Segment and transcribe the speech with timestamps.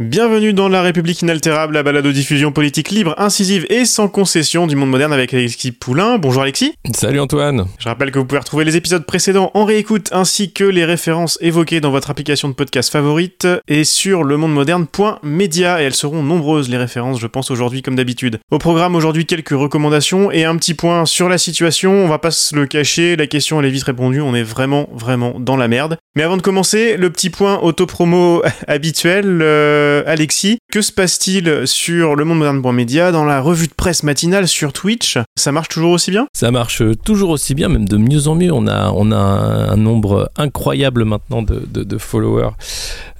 [0.00, 4.66] Bienvenue dans La République inaltérable, la balade de diffusion politique libre, incisive et sans concession
[4.66, 6.16] du monde moderne avec Alexis Poulain.
[6.16, 6.72] Bonjour Alexis.
[6.94, 7.66] Salut Antoine.
[7.78, 11.36] Je rappelle que vous pouvez retrouver les épisodes précédents en réécoute ainsi que les références
[11.42, 16.22] évoquées dans votre application de podcast favorite et sur le monde moderne.media et elles seront
[16.22, 18.38] nombreuses les références je pense aujourd'hui comme d'habitude.
[18.50, 22.30] Au programme aujourd'hui quelques recommandations et un petit point sur la situation, on va pas
[22.30, 25.68] se le cacher, la question elle est vite répondue, on est vraiment vraiment dans la
[25.68, 25.98] merde.
[26.16, 32.16] Mais avant de commencer, le petit point autopromo habituel euh, Alexis, que se passe-t-il sur
[32.16, 35.18] le monde moderne.media dans la revue de presse matinale sur Twitch?
[35.36, 36.26] Ça marche toujours aussi bien?
[36.34, 38.52] Ça marche toujours aussi bien, même de mieux en mieux.
[38.52, 42.50] On a, on a un, nombre incroyable maintenant de, followers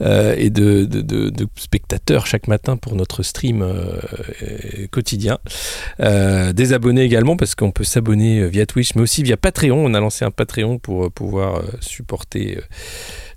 [0.00, 0.88] euh, et de,
[1.56, 5.38] spectateurs chaque matin pour notre stream euh, quotidien.
[6.00, 9.84] Euh, des abonnés également, parce qu'on peut s'abonner via Twitch, mais aussi via Patreon.
[9.84, 12.60] On a lancé un Patreon pour pouvoir supporter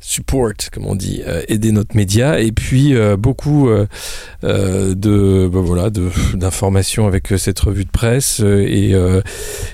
[0.04, 3.86] support, comme on dit, euh, aider notre média, et puis euh, beaucoup euh,
[4.42, 5.90] de bah, voilà
[6.34, 8.94] d'informations avec cette revue de presse, et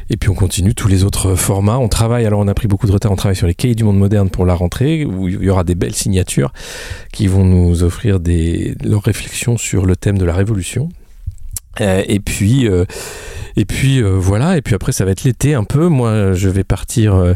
[0.09, 1.79] et puis on continue tous les autres formats.
[1.79, 3.83] On travaille, alors on a pris beaucoup de retard, on travaille sur les cahiers du
[3.83, 6.53] monde moderne pour la rentrée, où il y aura des belles signatures
[7.11, 10.89] qui vont nous offrir des leurs réflexions sur le thème de la révolution.
[11.79, 12.67] et puis
[13.55, 15.87] et puis voilà, et puis après ça va être l'été un peu.
[15.87, 17.35] Moi, je vais partir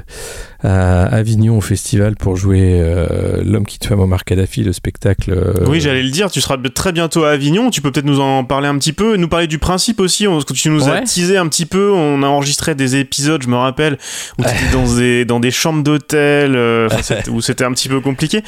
[0.64, 5.32] à Avignon au festival pour jouer euh, L'homme qui tue Muammar Kadhafi, le spectacle.
[5.32, 8.22] Euh, oui, j'allais le dire, tu seras très bientôt à Avignon, tu peux peut-être nous
[8.22, 11.38] en parler un petit peu, nous parler du principe aussi, on, tu nous as teasé
[11.38, 13.98] un petit peu, on a enregistré des épisodes, je me rappelle,
[14.40, 16.88] où tu étais dans des, dans des chambres d'hôtel, euh,
[17.30, 18.42] où c'était un petit peu compliqué.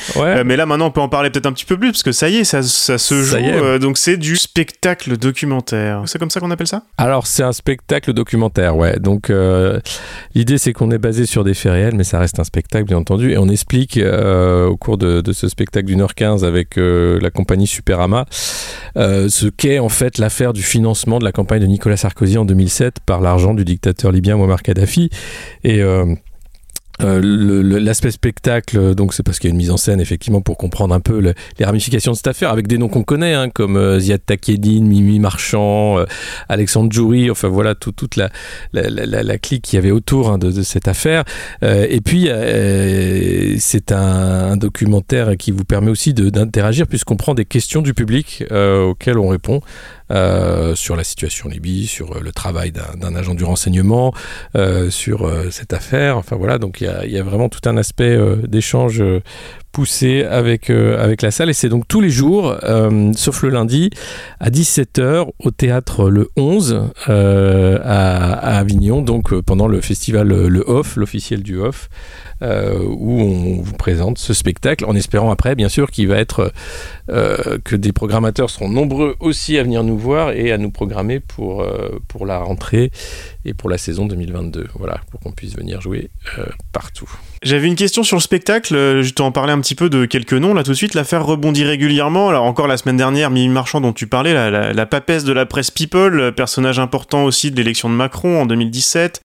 [0.46, 2.30] mais là maintenant on peut en parler peut-être un petit peu plus, parce que ça
[2.30, 6.04] y est, ça, ça se joue, donc c'est du spectacle documentaire.
[6.06, 6.84] C'est comme ça qu'on appelle ça?
[6.98, 9.00] Alors c'est un spectacle documentaire, ouais.
[9.00, 9.32] Donc
[10.34, 12.98] l'idée c'est qu'on est basé sur des faits réels, mais ça reste un spectacle, bien
[12.98, 13.32] entendu.
[13.32, 17.32] Et on explique euh, au cours de, ce spectacle d'une heure quinze avec euh, la
[17.32, 18.26] compagnie Superama
[18.98, 22.46] euh, ce qu'est en fait l'affaire du financement de la campagne de Nicolas Sarkozy en
[22.46, 25.10] 2007 par l'argent du dictateur libyen Muammar Kadhafi.
[25.64, 25.82] Et
[27.02, 30.58] euh, l'aspect spectacle, donc c'est parce qu'il y a une mise en scène effectivement pour
[30.58, 33.76] comprendre un peu les ramifications de cette affaire avec des noms qu'on connaît hein, comme
[33.76, 36.06] euh, Ziad Takieddine, Mimi Marchand, euh,
[36.48, 38.30] Alexandre Djouri, enfin voilà toute la,
[38.72, 41.26] la, clique qu'il y avait autour hein, de, de, cette affaire.
[41.62, 42.30] et puis
[43.60, 48.44] c'est un, un, documentaire qui vous permet aussi d'interagir puisqu'on prend des questions du public
[48.52, 49.62] auxquelles on répond
[50.12, 54.14] euh, sur la situation en Libye, sur euh, le travail d'un agent du renseignement,
[54.56, 56.18] euh, sur cette affaire.
[56.18, 58.18] Enfin voilà, donc il y y a, vraiment tout un aspect
[58.48, 59.02] d'échange
[59.76, 61.50] poussé avec, avec la salle.
[61.50, 62.56] Et c'est donc tous les jours,
[63.18, 63.90] sauf le lundi,
[64.40, 70.96] à 17h au théâtre Le 11 à, à, Avignon, donc pendant le festival Le Off,
[70.96, 71.90] l'officiel du Off.
[72.42, 76.52] Euh, où on vous présente ce spectacle, en espérant après, bien sûr, qu'il va être
[77.10, 81.22] euh, que des programmateurs seront nombreux aussi à venir nous voir et à nous programmer
[81.22, 82.92] pour, euh, pour la rentrée
[83.46, 84.68] et pour la saison 2022.
[84.76, 86.10] Voilà, pour qu'on puisse venir jouer
[86.74, 87.10] partout.
[87.42, 90.62] J'avais une question sur le spectacle, je t'en parlais un peu de quelques noms là
[90.62, 90.94] tout de suite.
[90.94, 92.30] L'affaire rebondit régulièrement.
[92.30, 95.72] Alors encore la semaine dernière, Mimi Marchand dont tu parlais, la, papesse de la presse
[95.72, 99.22] People, personnage important aussi de l'élection de Macron en 2017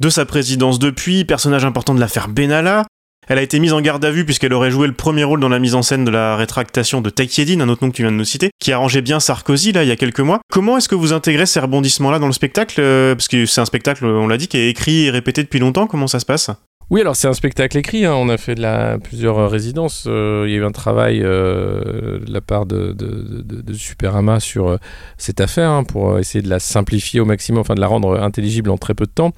[0.00, 2.84] de sa présidence depuis, personnage important de l'affaire Benalla.
[3.28, 5.48] Elle a été mise en garde à vue puisqu'elle aurait joué le premier rôle dans
[5.48, 8.10] la mise en scène de la rétractation de Takieddine, un autre nom que tu viens
[8.10, 10.40] de nous citer, qui arrangeait bien Sarkozy là il y a quelques mois.
[10.50, 12.80] Comment est-ce que vous intégrez ces rebondissements-là dans le spectacle?
[12.80, 15.60] Euh, Parce que c'est un spectacle, on l'a dit, qui est écrit et répété depuis
[15.60, 15.86] longtemps.
[15.86, 16.50] Comment ça se passe?
[16.90, 18.04] Oui, alors c'est un spectacle écrit.
[18.04, 18.14] Hein.
[18.14, 20.04] On a fait de plusieurs résidences.
[20.06, 24.68] Euh, il y a eu un travail euh, de la part de, de, Superama sur
[24.68, 24.76] euh,
[25.16, 28.70] cette affaire hein, pour essayer de la simplifier au maximum, enfin de la rendre intelligible
[28.70, 29.32] en très peu de temps.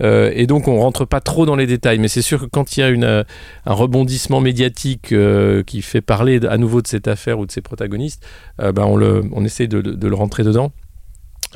[0.00, 2.80] et donc on rentre pas trop dans les détails, mais c'est sûr que quand il
[2.80, 5.14] y a une, un rebondissement médiatique
[5.66, 8.24] qui fait parler à nouveau de cette affaire ou de ses protagonistes,
[8.58, 10.72] ben on, le, on essaie de, le rentrer dedans.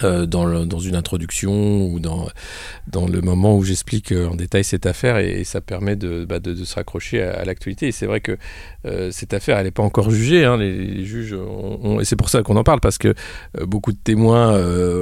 [0.03, 2.27] Euh, dans, une introduction ou dans,
[3.07, 6.75] le moment où j'explique euh, en détail cette affaire et, ça permet de, bah, se
[6.75, 7.89] raccrocher à, l'actualité.
[7.89, 8.39] Et c'est vrai que
[8.87, 10.47] euh, cette affaire, elle n'est pas encore jugée.
[10.47, 10.57] Hein.
[10.57, 11.37] Les, juges,
[12.01, 13.15] et c'est pour ça qu'on en parle, parce que
[13.61, 14.57] beaucoup de témoins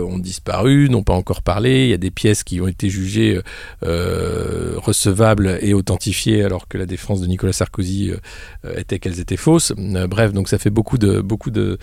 [0.04, 1.84] ont disparu, n'ont pas encore parlé.
[1.84, 3.40] Il y a des pièces qui ont été jugées
[3.82, 8.12] recevables et authentifiées, alors que la défense de Nicolas Sarkozy
[8.76, 9.72] était qu'elles étaient fausses.
[9.76, 11.78] bref, donc ça fait beaucoup de, beaucoup de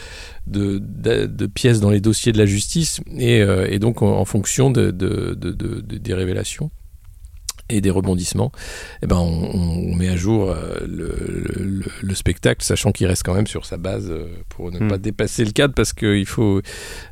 [1.53, 6.71] pièces dans les dossiers de la justice euh, et, donc en, fonction de, des révélations
[7.69, 8.51] et des rebondissements,
[9.01, 13.65] eh ben on, met à jour euh, le, spectacle, sachant qu'il reste quand même sur
[13.65, 14.87] sa base euh, pour ne hmm.
[14.87, 16.61] pas dépasser le cadre, parce qu'il faut,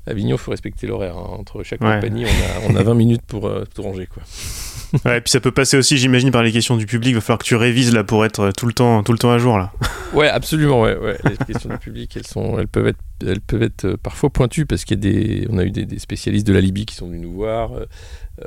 [0.07, 1.17] à Avignon, il faut respecter l'horaire.
[1.17, 1.35] Hein.
[1.39, 4.07] Entre chaque compagnie, on a, on a 20 minutes pour tout ranger.
[4.07, 4.23] Quoi.
[5.05, 7.11] ouais, et puis ça peut passer aussi, j'imagine, par les questions du public.
[7.11, 9.31] Il va falloir que tu révises là pour être tout le temps, tout le temps
[9.31, 9.71] à jour là.
[10.13, 10.81] ouais, absolument.
[10.81, 11.17] Ouais, ouais.
[11.23, 14.65] Les questions du public, elles sont, elles peuvent être, elles peuvent être euh, parfois pointues
[14.65, 17.07] parce qu'il y a des, on a eu des, spécialistes de la Libye qui sont
[17.07, 17.73] venus nous voir.
[17.73, 17.85] Euh,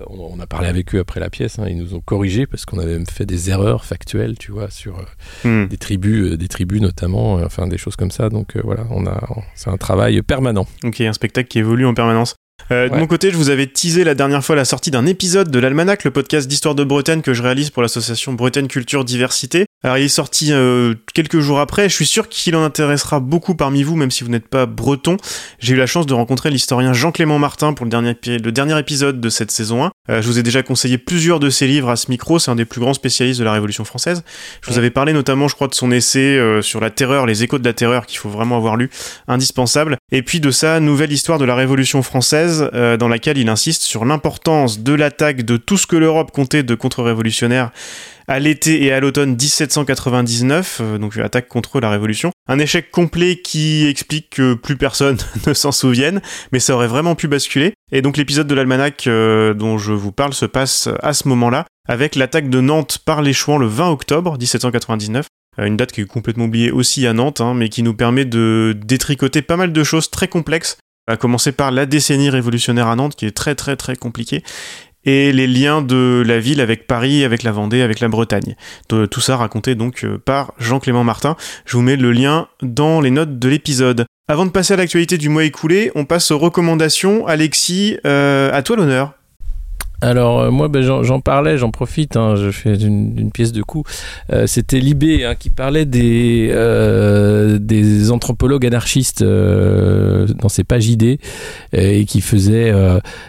[0.09, 1.59] on, a parlé avec eux après la pièce.
[1.59, 4.71] Hein, ils nous ont corrigé parce qu'on avait même fait des erreurs factuelles, tu vois,
[4.71, 5.69] sur euh, hmm.
[5.69, 8.29] des tribus, des tribus notamment, enfin des choses comme ça.
[8.29, 10.67] Donc voilà, on a, c'est un travail permanent.
[10.85, 12.37] Ok, un spectacle qui évolue en permanence.
[12.71, 15.51] Euh, de mon côté, je vous avais teasé la dernière fois la sortie d'un épisode
[15.51, 19.67] de l'Almanach, le podcast d'histoire de Bretagne que je réalise pour l'association Bretagne Culture Diversité.
[19.85, 23.55] Alors il est sorti euh, quelques jours après, je suis sûr qu'il en intéressera beaucoup
[23.55, 25.17] parmi vous, même si vous n'êtes pas breton.
[25.61, 29.21] J'ai eu la chance de rencontrer l'historien Jean-Clément Martin pour le dernier, le dernier épisode
[29.21, 29.91] de cette saison 1.
[30.11, 32.57] Euh, je vous ai déjà conseillé plusieurs de ses livres à ce micro, c'est un
[32.57, 34.25] des plus grands spécialistes de la Révolution française.
[34.63, 37.59] Je vous avais parlé notamment, je crois, de son essai sur la terreur, les échos
[37.59, 38.91] de la terreur, qu'il faut vraiment avoir lu,
[39.29, 39.97] indispensable.
[40.11, 43.83] Et puis de sa nouvelle histoire de la Révolution française euh, dans laquelle il insiste
[43.83, 47.71] sur l'importance de l'attaque de tout ce que l'Europe comptait de contre-révolutionnaires
[48.29, 52.31] à l'été et à l'automne 1799, euh, donc attaque contre la Révolution.
[52.47, 55.17] Un échec complet qui explique que plus personne
[55.47, 56.21] ne s'en souvienne,
[56.53, 57.73] mais ça aurait vraiment pu basculer.
[57.91, 61.65] Et donc l'épisode de l'almanach euh, dont je vous parle se passe à ce moment-là,
[61.89, 65.27] avec l'attaque de Nantes par les Chouans le 20 octobre 1799
[65.67, 68.77] une date qui est complètement oubliée aussi à Nantes, hein, mais qui nous permet de
[68.77, 70.79] détricoter pas mal de choses très complexes
[71.09, 74.45] à commencer par la décennie révolutionnaire à Nantes, qui est très très très compliquée,
[75.09, 78.57] et les liens de la ville avec Paris, avec la Vendée, avec la Bretagne.
[78.89, 81.35] tout ça raconté donc euh, par Jean-Clément Martin.
[81.65, 84.05] Je vous mets le lien dans les notes de l'épisode.
[84.29, 87.27] Avant de passer à l'actualité du mois écoulé, on passe aux recommandations.
[87.27, 89.18] Alexis, euh, à toi l'honneur.
[90.01, 93.83] Alors euh, moi ben, j'en parlais, j'en profite, hein, je fais une, pièce de coup.
[94.33, 101.19] Euh, c'était Libé hein, qui parlait des, euh, des anthropologues anarchistes dans ses pages idées
[101.73, 102.73] et qui faisait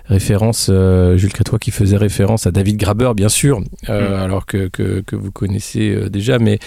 [0.05, 0.69] référence,
[1.15, 3.89] Jules Crétois qui faisait référence à David Graber bien sûr, mm.
[3.89, 6.59] alors que, que, que, vous connaissez déjà, mais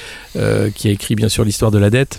[0.74, 2.18] qui a écrit bien sûr l'histoire de la dette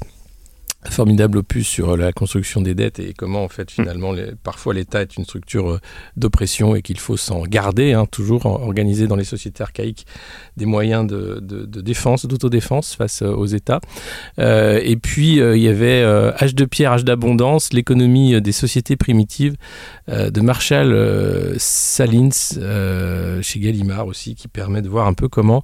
[0.89, 5.01] formidable opus sur la construction des dettes et comment en fait finalement les, parfois l'État
[5.01, 5.80] est une structure euh,
[6.18, 10.06] d'oppression et qu'il faut s'en garder, hein, toujours organiser dans les sociétés archaïques
[10.57, 13.80] des moyens de, de, de défense, d'autodéfense face euh, aux États.
[14.39, 19.56] Euh, et puis il y avait H de pierre, H d'abondance, l'économie des sociétés primitives
[20.07, 22.29] de Marshall Salins
[23.41, 25.63] chez Gallimard aussi, qui permet de voir un peu comment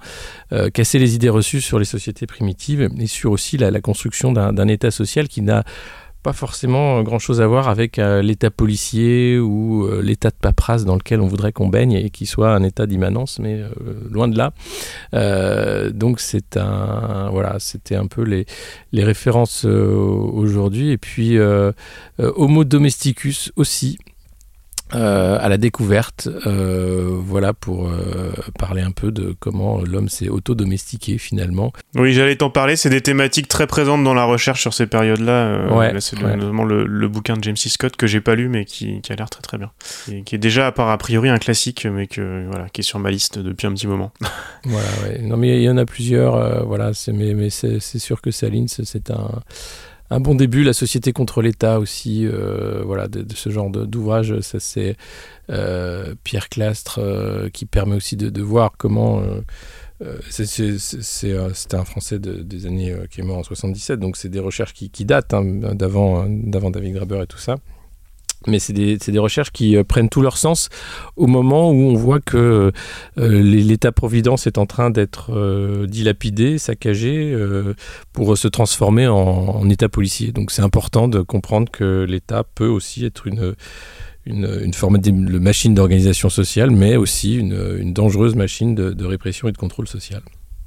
[0.74, 4.68] casser les idées reçues sur les sociétés primitives et sur aussi la, la construction d'un
[4.68, 5.64] État social qui n'a
[6.22, 10.84] pas forcément grand chose à voir avec euh, l'état policier ou euh, l'état de paperasse
[10.84, 13.70] dans lequel on voudrait qu'on baigne et qui soit un état d'immanence, mais euh,
[14.12, 14.52] loin de là.
[15.92, 18.46] donc c'est un voilà, c'était un peu les,
[18.92, 21.38] les références aujourd'hui et puis
[22.18, 23.98] Homo domesticus aussi.
[24.96, 30.30] Euh, à la découverte, euh, voilà pour euh, parler un peu de comment l'homme s'est
[30.30, 31.72] auto-domestiqué finalement.
[31.96, 35.68] Oui, j'allais t'en parler, c'est des thématiques très présentes dans la recherche sur ces périodes-là.
[35.72, 37.70] Ouais, c'est notamment le, bouquin de James C.
[37.70, 39.72] Scott que j'ai pas lu mais qui, qui a l'air très très bien.
[40.12, 42.84] Et qui est déjà à part a priori un classique mais que voilà, qui est
[42.84, 44.12] sur ma liste depuis un petit moment.
[44.64, 45.20] voilà, ouais.
[45.22, 49.12] Non mais il y en a plusieurs, voilà, mais, mais c'est sûr que Saline c'est
[49.12, 49.30] un
[50.10, 50.64] un bon début.
[50.64, 54.96] La société contre l'État aussi, euh, voilà, de, ce genre d'ouvrage, ça c'est
[55.50, 59.24] euh, Pierre Clastre euh, qui permet aussi de, voir comment.
[60.30, 65.06] C'était un Français des années qui est mort en 77, donc c'est des recherches qui,
[65.06, 67.58] datent hein, d'avant David Graeber et tout ça
[68.48, 70.70] mais c'est des, des, recherches qui euh, prennent tout leur sens
[71.16, 72.72] au moment où on voit que
[73.18, 77.36] euh, l'État-providence est en train d'être euh, dilapidé, saccagé,
[78.14, 80.32] pour se transformer en, État policier.
[80.32, 83.54] Donc c'est important de comprendre que l'État peut aussi être une,
[84.26, 89.48] une, forme de machine d'organisation sociale, mais aussi une, une dangereuse machine de, de, répression
[89.48, 90.22] et de contrôle social.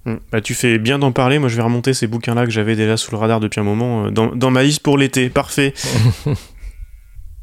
[0.06, 0.20] Hum.
[0.30, 1.38] Bah, tu fais bien d'en parler.
[1.38, 4.10] Moi, je vais remonter ces bouquins-là que j'avais déjà sous le radar depuis un moment
[4.10, 5.30] dans, dans ma liste pour l'été.
[5.30, 5.74] Parfait.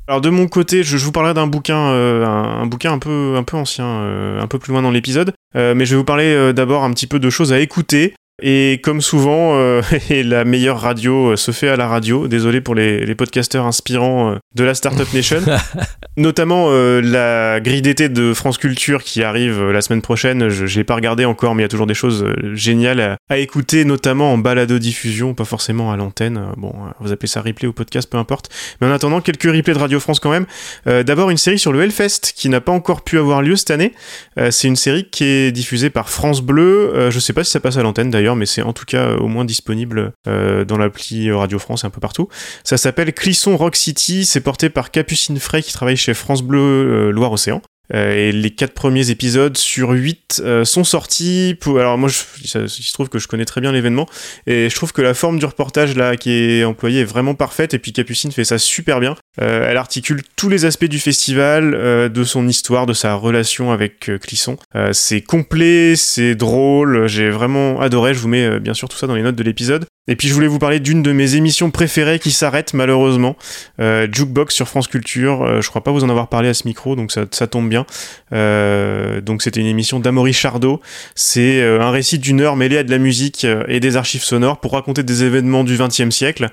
[0.10, 3.44] Alors de mon côté, je, vous parlerai d'un bouquin, euh, un, bouquin un peu, un
[3.44, 5.34] peu ancien, euh, un peu plus loin dans l'épisode.
[5.56, 8.16] Euh, mais je vais vous parler d'abord un petit peu de choses à écouter.
[8.41, 12.27] Et comme souvent, euh, et la meilleure radio euh, se fait à la radio.
[12.27, 15.41] Désolé pour les, les podcasteurs inspirants euh, de la Startup Nation.
[16.17, 20.50] Notamment euh, la grille d'été de France Culture qui arrive euh, la semaine prochaine.
[20.50, 23.17] Je, je l'ai pas regardé encore, mais il y a toujours des choses géniales à,
[23.29, 26.48] à écouter, notamment en balado-diffusion, pas forcément à l'antenne.
[26.58, 28.50] Bon, vous appelez ça replay ou podcast, peu importe.
[28.81, 30.46] Mais en attendant, quelques replays de Radio France quand même.
[30.88, 33.72] Euh, D'abord, une série sur le Hellfest qui n'a pas encore pu avoir lieu cette
[33.72, 33.93] année.
[34.38, 36.91] Euh, c'est une série qui est diffusée par France Bleu.
[36.93, 39.07] Euh, je sais pas si ça passe à l'antenne d'ailleurs, mais c'est en tout cas
[39.07, 42.27] euh, au moins disponible euh, dans l'appli Radio France et un peu partout.
[42.63, 44.25] Ça s'appelle Clisson Rock City.
[44.25, 47.62] C'est porté par Capucine Frey qui travaille chez France Bleu euh, Loire-Océan.
[47.91, 51.57] Et les quatre premiers épisodes sur huit euh, sont sortis.
[51.59, 51.79] Pour...
[51.79, 52.19] Alors moi, je...
[52.43, 54.07] il se trouve que je connais très bien l'événement
[54.45, 57.74] et je trouve que la forme du reportage là qui est employée est vraiment parfaite.
[57.74, 59.15] Et puis Capucine fait ça super bien.
[59.41, 63.72] Euh, elle articule tous les aspects du festival, euh, de son histoire, de sa relation
[63.72, 64.58] avec euh, Clisson.
[64.91, 67.08] C'est complet, c'est drôle.
[67.08, 68.13] J'ai vraiment adoré.
[68.13, 69.86] Je vous mets bien sûr tout ça dans les notes de l'épisode.
[70.08, 73.36] Et puis je voulais vous parler d'une de mes émissions préférées qui s'arrête malheureusement,
[73.79, 75.62] Jukebox sur France Culture.
[75.62, 77.86] Je crois pas vous en avoir parlé à ce micro, donc ça, tombe bien.
[78.31, 80.81] Donc c'était une émission d'Amaury Chardot.
[81.13, 84.74] C'est un récit d'une heure mêlé à de la musique et des archives sonores pour
[84.74, 86.50] raconter des événements du XXe siècle.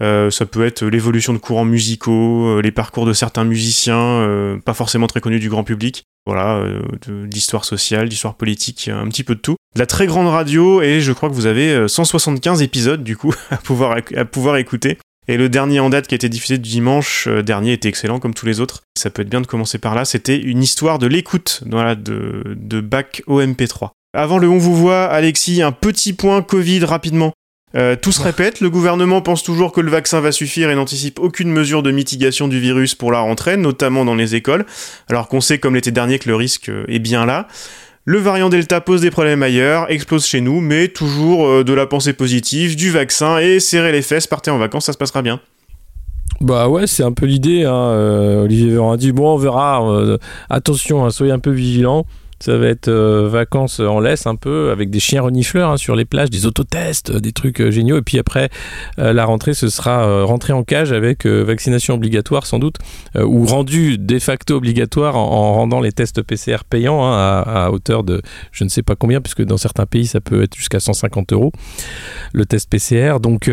[0.00, 4.74] Ça peut être l'évolution de courants musicaux, euh, les parcours de certains musiciens, euh, pas
[4.74, 6.04] forcément très connus du grand public.
[6.26, 6.82] Voilà, euh,
[7.26, 9.56] d'histoire sociale, d'histoire politique, un petit peu de tout.
[9.74, 13.16] De la très grande radio et je crois que vous avez euh, 175 épisodes du
[13.16, 14.98] coup à pouvoir, écouter.
[15.26, 18.34] Et le dernier en date qui a été diffusé du dimanche dernier était excellent comme
[18.34, 18.82] tous les autres.
[18.98, 20.04] Ça peut être bien de commencer par là.
[20.04, 23.90] C'était une histoire de l'écoute de, de bac au MP3.
[24.14, 27.32] Avant le On vous voit, Alexis, un petit point Covid rapidement.
[27.74, 31.18] Euh, tout se répète, le gouvernement pense toujours que le vaccin va suffire et n'anticipe
[31.18, 34.64] aucune mesure de mitigation du virus pour la rentrée, notamment dans les écoles,
[35.08, 37.46] alors qu'on sait comme l'été dernier que le risque euh, est bien là.
[38.04, 41.86] Le variant Delta pose des problèmes ailleurs, explose chez nous, mais toujours euh, de la
[41.86, 45.40] pensée positive, du vaccin et serrer les fesses, partez en vacances, ça se passera bien.
[46.40, 47.64] Bah ouais, c'est un peu l'idée.
[47.64, 48.42] Hein.
[48.44, 49.82] Olivier Véran a dit bon, on verra.
[50.48, 52.06] attention, hein, soyez un peu vigilants.
[52.40, 55.96] Ça va être euh, vacances en laisse un peu avec des chiens renifleurs hein, sur
[55.96, 57.98] les plages, des autotests, euh, des trucs euh, géniaux.
[57.98, 58.48] Et puis après,
[58.96, 62.76] la rentrée, ce sera rentrée en cage avec vaccination obligatoire sans doute,
[63.16, 68.04] ou rendu de facto obligatoire en, en rendant les tests PCR payants hein, à, hauteur
[68.04, 71.32] de je ne sais pas combien, puisque dans certains pays ça peut être jusqu'à 150
[71.32, 71.52] euros
[72.32, 73.20] le test PCR.
[73.20, 73.50] Donc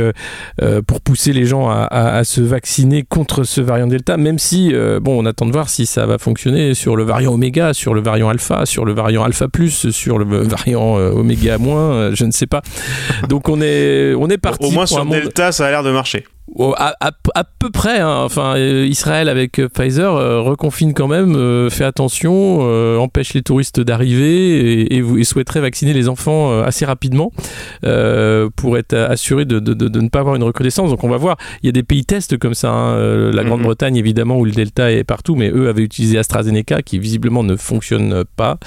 [0.88, 5.25] pour pousser les gens à, se vacciner contre ce variant Delta, même si, bon, on
[5.25, 8.65] attend de voir si ça va fonctionner sur le variant Oméga, sur le variant Alpha,
[8.65, 12.48] sur le variant Alpha Plus, sur le variant euh, Oméga moins, euh, je ne sais
[12.48, 12.62] pas.
[13.29, 15.91] Donc on est, on est parti Au moins sur monde- Delta, ça a l'air de
[15.91, 16.25] marcher.
[16.78, 18.22] À, à- à peu près, hein.
[18.24, 23.34] enfin euh, Israël avec euh, Pfizer euh, reconfine quand même, euh, fait attention, euh, empêche
[23.34, 27.32] les touristes d'arriver et, et, souhaiterait vacciner les enfants assez rapidement
[28.56, 30.90] pour être assuré de, de- de- de ne pas avoir une recrudescence.
[30.90, 32.96] Donc on va voir, il y a des pays tests comme ça, hein.
[33.32, 33.50] La Mhm.
[33.50, 37.56] Grande-Bretagne évidemment où le Delta est partout, mais eux avaient utilisé AstraZeneca qui visiblement ne
[37.56, 38.58] fonctionne pas.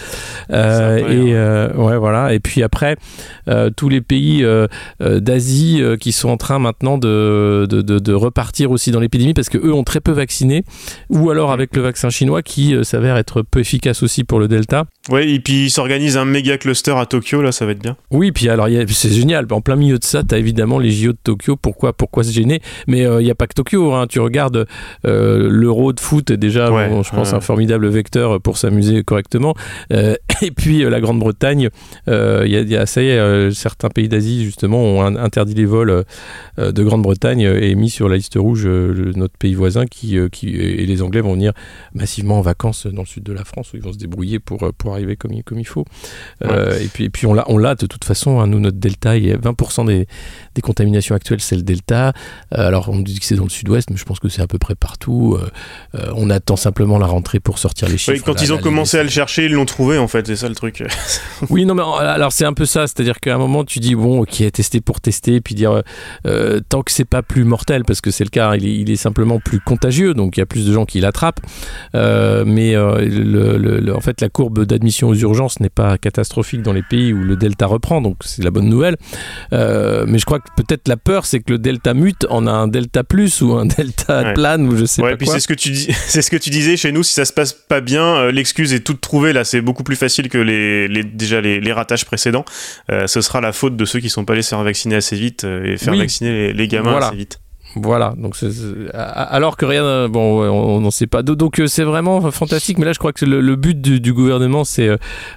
[0.98, 2.34] Et euh, ouais voilà.
[2.34, 2.96] Et puis après
[3.76, 4.44] tous les pays
[5.00, 9.48] d'Asie qui sont en train maintenant de, de, de- de repartir aussi dans l'épidémie parce
[9.48, 10.64] que eux ont très peu vacciné
[11.10, 14.48] ou alors avec le vaccin chinois qui euh, s'avère être peu efficace aussi pour le
[14.48, 14.84] Delta.
[15.10, 17.96] Ouais, et puis ils s'organisent un méga cluster à Tokyo, là, ça va être bien.
[18.10, 19.46] Oui, puis alors c'est génial.
[19.50, 21.56] En plein milieu de ça, tu as évidemment les JO de Tokyo.
[21.56, 22.60] Pourquoi, pourquoi se gêner?
[22.86, 23.92] Mais euh, il n'y a pas que Tokyo.
[23.92, 24.06] hein.
[24.06, 24.66] Tu regardes
[25.06, 27.36] euh, l'Euro de foot est déjà, Ouais, bon, je pense, ouais.
[27.36, 29.54] un formidable vecteur pour s'amuser correctement.
[29.92, 31.70] Euh, et puis euh, la Grande-Bretagne,
[32.08, 34.82] euh, il y a- il y a, ça y est, euh, certains pays d'Asie justement
[34.82, 36.04] ont un- interdit les vols
[36.58, 40.18] euh, de Grande-Bretagne et mis sur la liste rouge euh, le- notre pays voisin qui,
[40.18, 41.52] euh, qui et les Anglais vont venir
[41.94, 44.62] massivement en vacances dans le sud de la France où ils vont se débrouiller pour,
[44.64, 45.84] euh, pour arriver comme il, comme il faut.
[46.44, 48.40] Euh, et puis, et puis on l'a, on l'a de toute façon.
[48.40, 50.06] hein, nous, notre delta, il y a 20% des,
[50.54, 52.12] des contaminations actuelles, c'est le delta.
[52.56, 54.46] Euh, alors, on dit que c'est dans le sud-ouest, mais je pense que c'est à
[54.46, 55.38] peu près partout.
[55.94, 58.12] Euh, on attend simplement la rentrée pour sortir les chiffres.
[58.18, 60.08] Ouais, quand Là, ils ont là, commencé les- à le chercher, ils l'ont trouvé, en
[60.08, 60.82] fait, c'est ça le truc.
[61.50, 64.20] oui, non, mais alors c'est un peu ça, c'est-à-dire qu'à un moment tu dis bon,
[64.20, 65.82] ok, tester pour tester, puis dire
[66.26, 68.90] euh, tant que c'est pas plus mortel, parce que c'est le cas, il est, il
[68.90, 71.40] est simplement plus contagieux, donc il y a plus de gens qui l'attrapent.
[71.94, 75.98] Euh, mais euh, le- le- le- en fait, la courbe d'admission aux urgences n'est pas
[75.98, 78.96] catastrophique dans les pays où le delta reprend, donc c'est la bonne nouvelle.
[79.52, 82.50] Euh, mais je crois que peut-être la peur, c'est que le delta mute en a
[82.52, 84.34] un delta plus ou un delta Ouais.
[84.34, 85.34] plane ou je sais ouais, pas puis quoi.
[85.34, 87.02] c'est ce que tu dis, c'est ce que tu disais chez nous.
[87.02, 89.32] Si ça se passe pas bien, euh, l'excuse est toute trouvée.
[89.32, 92.44] Là, c'est beaucoup plus facile que les, les- déjà les, les ratages précédents.
[92.90, 95.16] Euh, ce sera la faute de ceux qui sont pas allés se faire vacciner assez
[95.16, 95.98] vite et faire Oui.
[96.00, 97.08] vacciner les, les gamins Voilà.
[97.08, 97.38] assez vite.
[97.82, 98.48] Voilà, donc c'est-
[98.94, 101.22] alors que rien, euh, bon, ouais, on n'en sait pas.
[101.22, 104.00] Do- Donc euh, c'est vraiment fantastique, mais là je crois que le, le but du,
[104.00, 104.88] du gouvernement c'est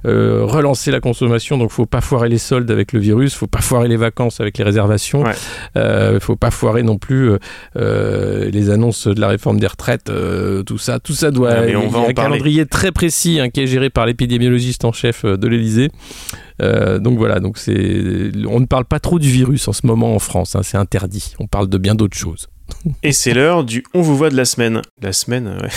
[0.05, 3.61] euh, relancer la consommation, donc faut pas foirer les soldes avec le virus, faut pas
[3.61, 5.31] foirer les vacances avec les réservations, Ouais.
[5.77, 7.31] euh, faut pas foirer non plus
[7.77, 10.11] euh, les annonces de la réforme des retraites,
[10.65, 11.51] tout ça, tout ça doit.
[11.51, 12.13] Ah, mais on il y va a un parler.
[12.13, 15.89] calendrier très précis hein, qui est géré par l'épidémiologiste en chef de l'Élysée.
[16.61, 20.15] Euh, donc voilà, donc c'est, on ne parle pas trop du virus en ce moment
[20.15, 21.33] en France, hein, c'est interdit.
[21.39, 22.47] On parle de bien d'autres choses.
[23.03, 24.81] Et c'est l'heure du On vous voit de la semaine.
[25.01, 25.69] La semaine, ouais.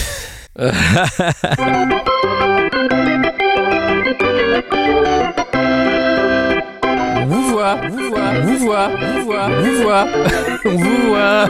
[7.17, 10.07] On vous voit, vous voit, vous voit, vous voit, vous voit,
[10.65, 11.49] on vous voit.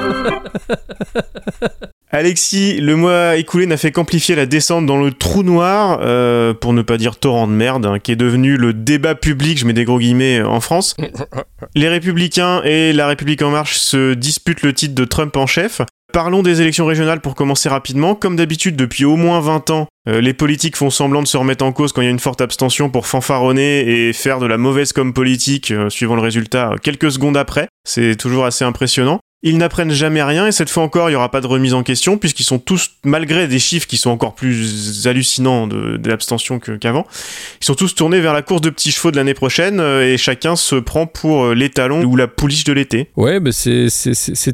[2.14, 6.72] Alexis, le mois écoulé n'a fait qu'amplifier la descente dans le trou noir, euh, pour
[6.72, 9.72] ne pas dire torrent de merde, hein, qui est devenu le débat public, je mets
[9.72, 10.94] des gros guillemets, en France.
[11.74, 15.80] Les Républicains et la République En Marche se disputent le titre de Trump en chef.
[16.12, 18.14] Parlons des élections régionales pour commencer rapidement.
[18.14, 21.64] Comme d'habitude, depuis au moins 20 ans, euh, les politiques font semblant de se remettre
[21.64, 24.56] en cause quand il y a une forte abstention pour fanfaronner et faire de la
[24.56, 27.66] mauvaise com politique, euh, suivant le résultat, euh, quelques secondes après.
[27.82, 29.18] C'est toujours assez impressionnant.
[29.46, 31.82] Ils n'apprennent jamais rien et cette fois encore, il n'y aura pas de remise en
[31.82, 37.06] question puisqu'ils sont tous, malgré des chiffres qui sont encore plus hallucinants de, l'abstention qu'avant,
[37.60, 40.16] ils sont tous tournés vers la course de petits chevaux de l'année prochaine euh, et
[40.16, 43.10] chacun se prend pour euh, l'étalon ou la pouliche de l'été.
[43.16, 43.90] Ouais, bah c'est,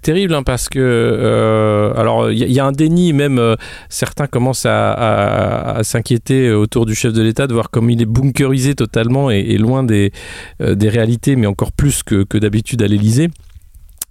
[0.02, 3.56] terrible hein, parce que euh, alors il y, a- un déni même
[3.88, 8.74] certains commencent à, s'inquiéter autour du chef de l'État de voir comme il est bunkerisé
[8.74, 10.10] totalement et, loin des,
[10.58, 13.30] des réalités, mais encore plus que, que d'habitude à l'Élysée.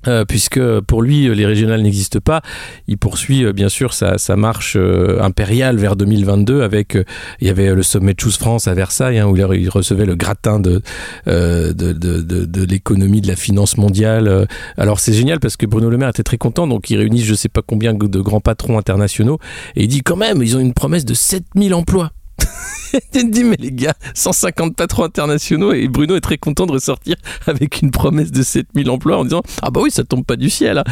[0.08, 2.42] Euh, puisque pour lui les régionales n'existent pas,
[2.88, 6.98] il poursuit euh, bien sûr sa, marche euh, impériale vers 2022 avec
[7.42, 10.60] il y avait le sommet Choose France à Versailles hein, où il, recevait le gratin
[10.60, 10.82] de
[11.26, 14.48] de, de, l'économie de la finance mondiale.
[14.78, 17.36] Alors c'est génial parce que Bruno Le Maire était très content, donc il réunit je
[17.36, 19.40] sais pas combien de grands patrons internationaux
[19.76, 22.12] et il dit quand même ils ont une promesse de 7000 emplois.
[23.14, 26.72] Tu te dis mais les gars, 150 patrons internationaux et Bruno est très content de
[26.72, 27.16] ressortir
[27.46, 30.50] avec une promesse de 7000 emplois en disant ah bah oui ça tombe pas du
[30.50, 30.80] ciel.
[30.80, 30.84] hein.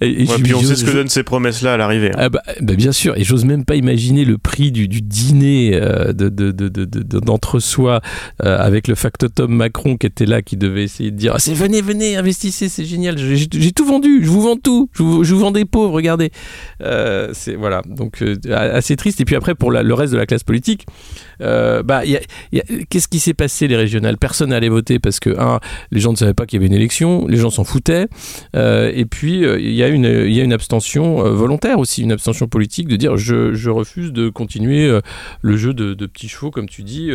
[0.00, 2.10] Et, et Ouais, puis on sait ce que donnent ces promesses-là à l'arrivée.
[2.12, 2.18] hein.
[2.18, 5.72] ah bah, bah bien sûr, et j'ose même pas imaginer le prix du, du dîner
[5.74, 8.00] euh, de, de, de, de- de- d'entre-soi
[8.44, 11.52] euh, avec le factotum Macron qui était là, qui devait essayer de dire ah, c'est
[11.54, 15.34] venez, venez, investissez, c'est génial, j'ai, tout vendu, je vous vends tout, je vous, je
[15.34, 16.30] vous vends des pauvres, regardez.
[16.82, 19.20] Euh, c'est voilà, donc assez triste.
[19.20, 20.86] Et puis après pour la- le reste de la classe politique,
[21.40, 22.02] euh, bah
[22.88, 24.18] qu'est-ce qui s'est passé les régionales?
[24.18, 26.74] Personne n'allait voter parce que un, les gens ne savaient pas qu'il y avait une
[26.74, 28.06] élection, les gens s'en foutaient.
[28.56, 32.12] Euh, et puis, euh, il y, a une- y a une abstention volontaire aussi, une
[32.12, 35.00] abstention politique de dire je, refuse de continuer
[35.40, 37.10] le jeu de, petits chevaux, comme tu dis,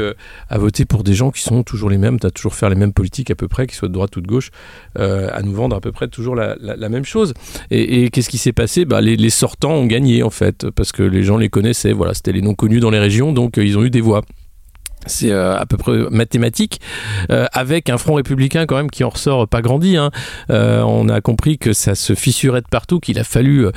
[0.49, 2.75] à voter pour des gens qui sont toujours les mêmes, tu as toujours faire les
[2.75, 4.49] mêmes politiques à peu près, qu'ils soient de droite ou de gauche,
[4.95, 7.33] à nous vendre à peu près toujours la, même chose.
[7.69, 8.85] Et, et qu'est-ce qui s'est passé?
[8.85, 12.13] Bah, les, les sortants ont gagné en fait, parce que les gens les connaissaient, voilà,
[12.13, 14.21] c'était les non connus dans les régions, donc ils ont eu des voix.
[15.07, 16.79] C'est euh, à peu près mathématique,
[17.31, 19.97] euh, avec un front républicain quand même qui en ressort pas grandi.
[19.97, 20.11] hein.
[20.49, 23.67] Euh, on a compris que ça se fissurait de partout, qu'il a fallu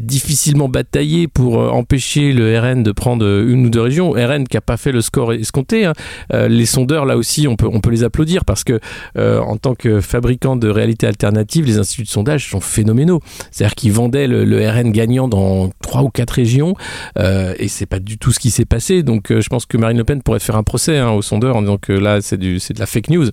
[0.00, 4.10] difficilement batailler pour empêcher le RN de prendre une ou deux régions.
[4.12, 5.86] RN qui a pas fait le score escompté.
[5.86, 5.92] hein.
[6.32, 8.80] Les sondeurs là aussi, on peut on peut les applaudir parce que
[9.16, 13.20] en tant que fabricant de réalité alternative, les instituts de sondage sont phénoménaux.
[13.50, 16.74] C'est-à-dire qu'ils vendaient le, le RN gagnant dans trois ou quatre régions
[17.18, 19.02] et c'est pas du tout ce qui s'est passé.
[19.02, 21.62] Donc je pense que Marine Le Pen pourrait faire un procès hein, aux sondeurs en
[21.62, 23.26] disant que là c'est de la fake news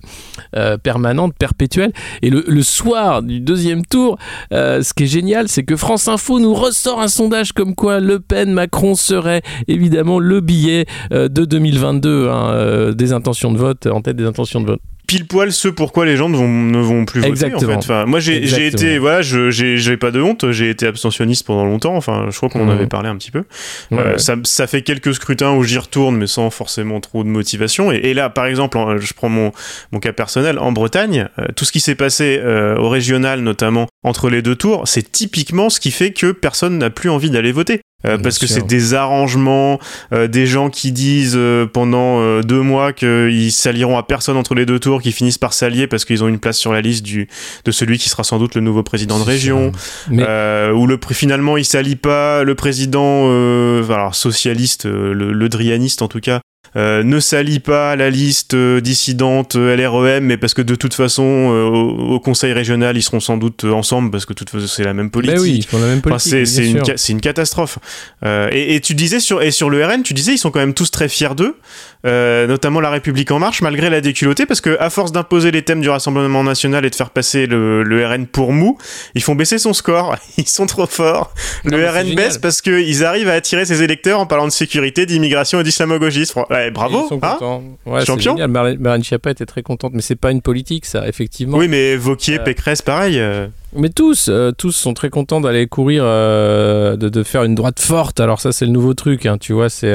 [0.56, 1.92] euh, permanente, perpétuelle.
[2.22, 4.18] Et le, soir du deuxième tour,
[4.52, 8.00] euh, ce qui est génial, c'est que France Info nous ressort un sondage comme quoi
[8.00, 13.86] Le Pen, Macron serait évidemment le billet euh, de 2022 hein, des intentions de vote
[13.86, 14.80] en tête des intentions de vote.
[15.08, 17.62] Pile poil ce pourquoi les gens ne vont, ne vont plus voter Exactement.
[17.62, 17.76] en fait.
[17.78, 21.64] Enfin, moi j'ai été voilà, je j'ai j'ai pas de honte, j'ai été abstentionniste pendant
[21.64, 22.70] longtemps, enfin je crois qu'on en Mhm.
[22.70, 23.42] avait parlé un petit peu.
[23.90, 24.18] Ouais, Euh, ouais.
[24.18, 27.96] ça, ça fait quelques scrutins où j'y retourne mais sans forcément trop de motivation et,
[27.96, 29.50] et là par exemple, je prends mon
[29.90, 33.86] mon cas personnel en Bretagne, euh, tout ce qui s'est passé euh, au régional notamment
[34.04, 37.50] entre les deux tours, c'est typiquement ce qui fait que personne n'a plus envie d'aller
[37.52, 37.80] voter.
[38.06, 39.80] Euh, parce que c'est des arrangements,
[40.12, 44.54] euh, des gens qui disent euh, pendant euh, deux mois qu'ils s'allieront à personne entre
[44.54, 47.02] les deux tours, qui finissent par s'allier parce qu'ils ont une place sur la liste
[47.04, 47.26] du,
[47.64, 49.72] de celui qui sera sans doute le nouveau président de région.
[50.08, 55.32] Mais- euh, où le, finalement il s'allie pas, le président euh, alors socialiste, euh, le,
[55.32, 56.40] le drianiste en tout cas,
[56.76, 60.94] euh, ne s'allie pas la liste euh, dissidente euh, LREM, mais parce que de toute
[60.94, 64.50] façon, euh, au, au conseil régional, ils seront sans doute ensemble, parce que de toute
[64.50, 65.36] façon, c'est la même politique.
[65.36, 66.46] Ben oui, ils font la même Enfin, politique.
[66.46, 66.82] c'est une,
[67.16, 67.78] une catastrophe.
[68.24, 70.60] Euh, et, et tu disais sur et sur le RN, tu disais ils sont quand
[70.60, 71.56] même tous très fiers d'eux.
[72.06, 75.62] Euh, notamment La République en marche, malgré la déculottée, parce que à force d'imposer les
[75.62, 78.78] thèmes du Rassemblement national et de faire passer le, le RN pour mou,
[79.14, 80.16] ils font baisser son score.
[80.38, 81.32] Ils sont trop forts.
[81.64, 85.06] Non, le RN baisse parce qu'ils arrivent à attirer ses électeurs en parlant de sécurité,
[85.06, 86.44] d'immigration et d'islamo-gauchisme.
[86.50, 87.04] Ouais, bravo.
[87.04, 87.60] Ils sont hein.
[87.86, 88.36] Ouais, Champion.
[88.48, 91.58] Marlène, Marlène Schiappa était très contente, mais c'est pas une politique, ça, effectivement.
[91.58, 93.18] oui, mais Vauquier, Euh, Pécresse, pareil.
[93.18, 93.46] euh.
[93.76, 98.18] Mais tous, euh, tous sont très contents d'aller courir, de, de faire une droite forte.
[98.18, 99.92] Alors ça, c'est le nouveau truc, hein, tu vois, c'est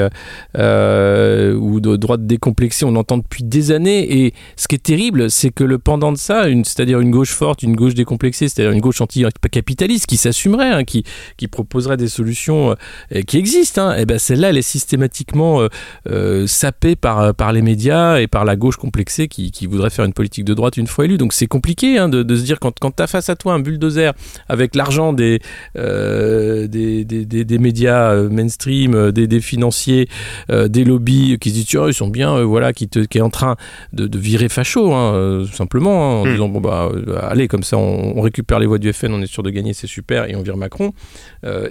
[0.54, 2.84] ou de droite décomplexée.
[2.84, 4.24] On entend depuis des années.
[4.24, 7.62] Et ce qui est terrible, c'est que le pendant de ça, c'est-à-dire une gauche forte,
[7.62, 11.04] une gauche décomplexée, c'est-à-dire une gauche anti-capitaliste qui s'assumerait, hein, qui,
[11.36, 12.74] qui proposerait des solutions
[13.14, 13.88] euh, qui existent.
[13.88, 15.68] Hein, et ben celle-là, elle est systématiquement euh,
[16.10, 20.04] euh, sapée par par les médias et par la gauche complexée qui, qui voudrait faire
[20.04, 21.18] une politique de droite une fois élue.
[21.18, 24.12] Donc c'est compliqué hein, de, se dire quand quand t'as face à toi un bulldozer
[24.48, 25.40] avec l'argent des,
[25.76, 30.08] euh, des, des, des- des médias euh, mainstream, euh, des, des financiers,
[30.50, 33.22] euh, des lobbies qui se disent Ils sont bien, euh, voilà, qui, te, qui est
[33.22, 33.56] en train
[33.92, 36.30] de, de virer facho, hein, euh, tout simplement, hein, en Hmm.
[36.32, 39.20] disant bon bah euh, allez comme ça on, on récupère les voix du FN, on
[39.22, 40.92] est sûr de gagner, c'est super, et on vire Macron.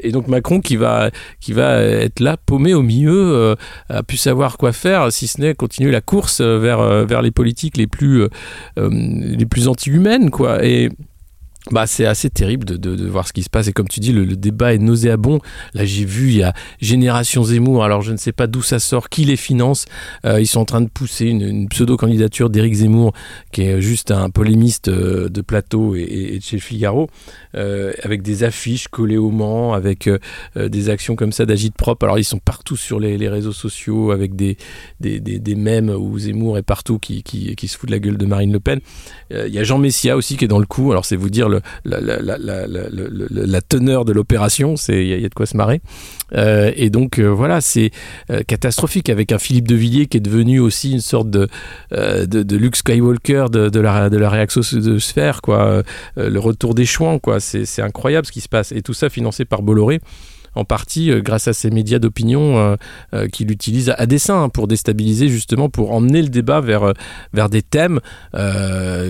[0.02, 3.56] Et donc Macron qui va qui va être là paumé au milieu,
[3.90, 7.78] a pu savoir quoi faire, si ce n'est continuer la course vers vers les politiques
[7.78, 8.28] les plus
[8.78, 10.64] les plus anti-humaines quoi.
[10.64, 10.90] Et
[11.72, 13.70] bah, c'est assez terrible de, de, voir ce qui se passe.
[13.70, 15.40] Et comme tu dis, le, le débat est nauséabond.
[15.74, 17.86] Là, j'ai vu, il y a Génération Zemmour.
[17.86, 19.86] Alors, je ne sais pas d'où ça sort, qui les finance.
[20.26, 23.14] Euh, ils sont en train de pousser une, pseudo-candidature d'Éric Zemmour,
[23.54, 27.10] qui est juste un polémiste euh, de plateau et, de chez Figaro,
[27.56, 30.10] euh, avec des affiches collées au Mans, avec
[30.56, 32.06] des actions comme ça d'agite propre.
[32.06, 34.58] Alors, ils sont partout sur les, les réseaux sociaux, avec des,
[35.00, 38.00] des, des, des mèmes où Zemmour est partout, qui, qui, qui se fout de la
[38.00, 38.82] gueule de Marine Le Pen.
[39.32, 40.92] Il y a Jean Messia aussi qui est dans le coup.
[40.92, 41.50] Alors, c'est vous dire
[41.86, 44.76] la, teneur de l'opération.
[44.90, 45.82] Il y, a- de quoi se marrer.
[46.34, 47.92] Euh, et donc, euh, voilà, c'est
[48.30, 51.48] euh, catastrophique avec un Philippe de Villiers qui est devenu aussi une sorte de,
[51.92, 55.84] de, Luke Skywalker de, de la, de la réaction de sphère, quoi.
[56.16, 57.40] Le retour des chouans, quoi.
[57.40, 58.72] C'est incroyable ce qui se passe.
[58.72, 60.00] Et tout ça financé par Bolloré
[60.56, 62.76] en partie euh, grâce à ces médias d'opinion euh,
[63.14, 66.94] euh, qu'il utilise à, dessein pour déstabiliser justement, pour emmener le débat vers,
[67.34, 68.00] vers des thèmes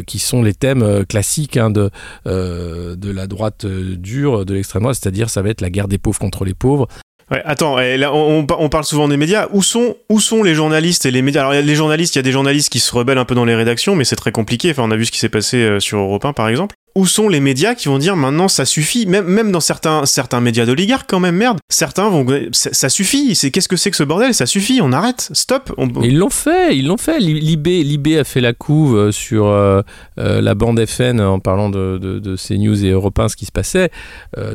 [0.07, 1.89] qui sont les thèmes classiques hein, de,
[2.25, 6.19] de la droite dure, de l'extrême droite, c'est-à-dire ça va être la guerre des pauvres
[6.19, 6.87] contre les pauvres.
[7.31, 9.47] Ouais, attends, on, on par- on parle souvent des médias.
[9.51, 11.41] Où sont, où sont les journalistes et les médias?
[11.47, 13.55] Alors, les journalistes, il y a des journalistes qui se rebellent un peu dans les
[13.55, 14.71] rédactions, mais c'est très compliqué.
[14.71, 16.75] Enfin, on a vu ce qui s'est passé sur Europe 1, par exemple.
[16.95, 20.41] Où sont les médias qui vont dire maintenant ça suffit même, même dans certains, certains
[20.41, 21.57] médias d'oligarques, quand même, merde.
[21.67, 22.23] Certains vont.
[22.51, 23.33] Ça, ça suffit.
[23.33, 24.33] C'est Qu'est-ce que c'est que ce bordel?
[24.35, 25.29] Ça suffit, on arrête.
[25.33, 25.73] Stop.
[26.03, 27.19] Ils l'ont fait, ils l'ont fait.
[27.19, 29.81] Li- Libé, Libé a fait la couve euh, sur euh,
[30.19, 33.45] euh, la bande FN en parlant de, de, de CNews et Europe 1, ce qui
[33.45, 33.89] se passait.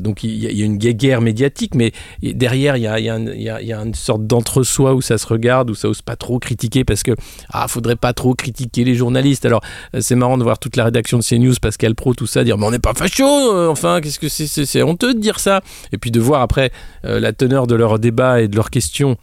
[0.00, 1.90] Donc il y, a- une guerre médiatique, mais
[2.22, 5.26] derrière il y a, y a y y a une sorte d'entre-soi où ça se
[5.26, 7.12] regarde, où ça ose pas trop critiquer parce que
[7.52, 9.44] ah faudrait pas trop critiquer les journalistes.
[9.44, 9.60] Alors
[9.98, 12.66] c'est marrant de voir toute la rédaction de CNews, Pascal Pro, tout ça, dire mais
[12.66, 15.62] on n'est pas facho, euh, enfin qu'est-ce que c'est, c'est, honteux de dire ça.
[15.92, 16.70] Et puis de voir après
[17.04, 19.16] euh, la teneur de leurs débats et de leurs questions.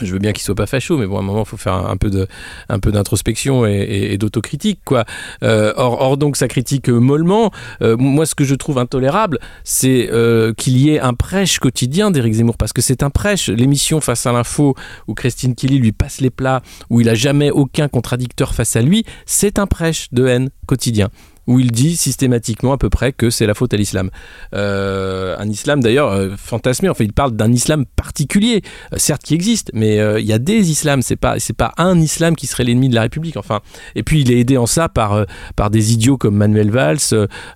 [0.00, 1.74] Je veux bien qu'ils soient pas fachos, mais bon, à un moment, il faut faire
[1.74, 2.28] un, peu de,
[2.68, 5.04] un peu d'introspection et, d'autocritique, quoi.
[5.42, 7.50] Euh, or, donc, ça critique mollement.
[7.80, 10.08] Moi, ce que je trouve intolérable, c'est
[10.56, 13.48] qu'il y ait un prêche quotidien d'Éric Zemmour, parce que c'est un prêche.
[13.48, 14.76] L'émission Face à l'info,
[15.08, 18.82] où Christine Kelly lui passe les plats, où il a jamais aucun contradicteur face à
[18.82, 21.08] lui, c'est un prêche de haine quotidien
[21.48, 24.10] où il dit systématiquement à peu près que c'est la faute à l'islam.
[24.54, 29.34] Euh, un islam d'ailleurs euh, fantasmé, enfin il parle d'un islam particulier, euh, certes qui
[29.34, 32.90] existe, mais il y a des islams, c'est pas, pas un islam qui serait l'ennemi
[32.90, 33.60] de la République, enfin.
[33.94, 35.24] Et puis il est aidé en ça par,
[35.70, 36.98] des idiots comme Manuel Valls,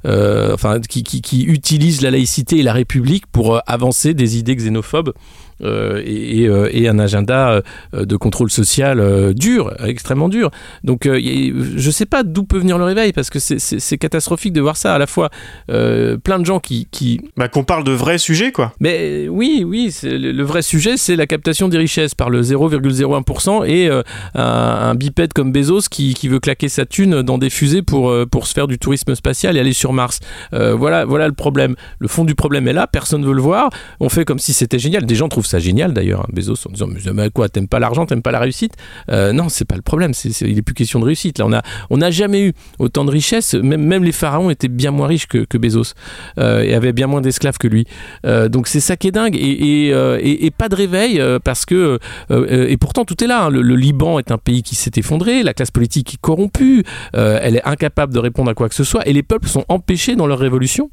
[0.05, 5.13] enfin, qui, qui, qui utilisent la laïcité et la République pour avancer des idées xénophobes.
[5.63, 7.63] Euh, et, et, euh, et un agenda
[7.95, 10.51] euh, de contrôle social dur, extrêmement dur.
[10.85, 14.77] Donc je sais pas d'où peut venir le réveil parce que c'est- catastrophique de voir
[14.77, 15.31] ça à la fois
[15.69, 17.21] plein de gens qui, qui...
[17.37, 18.73] Bah, qu'on parle de vrais sujets, quoi.
[18.81, 23.89] mais oui oui le, vrai sujet c'est la captation des richesses par le 0,01% et
[23.89, 24.03] euh,
[24.35, 28.13] un, un bipède comme Bezos qui, qui veut claquer sa thune dans des fusées pour,
[28.31, 30.21] pour se faire du tourisme spatial et aller sur Mars.
[30.53, 31.75] Euh, voilà, voilà le problème.
[31.99, 33.71] Le fond du problème est là, personne veut le voir.
[34.01, 35.05] On fait comme si c'était génial.
[35.07, 38.07] Des gens trouvent ça génial d'ailleurs, hein, Bezos, en disant mais, quoi, t'aimes pas l'argent,
[38.07, 38.75] t'aimes pas la réussite?
[39.11, 40.13] Euh, Non, c'est pas le problème.
[40.41, 41.39] Il est plus question de réussite.
[41.39, 41.53] Là, on
[41.91, 43.55] on n'a jamais eu autant de richesses.
[43.55, 45.93] Même, même les pharaons étaient bien moins riches que, Bezos
[46.39, 47.87] euh, et avaient bien moins d'esclaves que lui.
[48.27, 49.89] Euh, donc c'est ça qui est dingue et,
[50.47, 51.99] et, pas de réveil parce que
[52.31, 53.45] et pourtant tout est là.
[53.45, 53.51] hein.
[53.51, 57.57] Le, le Liban est un pays qui s'est effondré, la classe politique est corrompue, elle
[57.57, 60.27] est incapable de répondre à quoi que ce soit et les peuples sont empêchés dans
[60.27, 60.91] leur révolution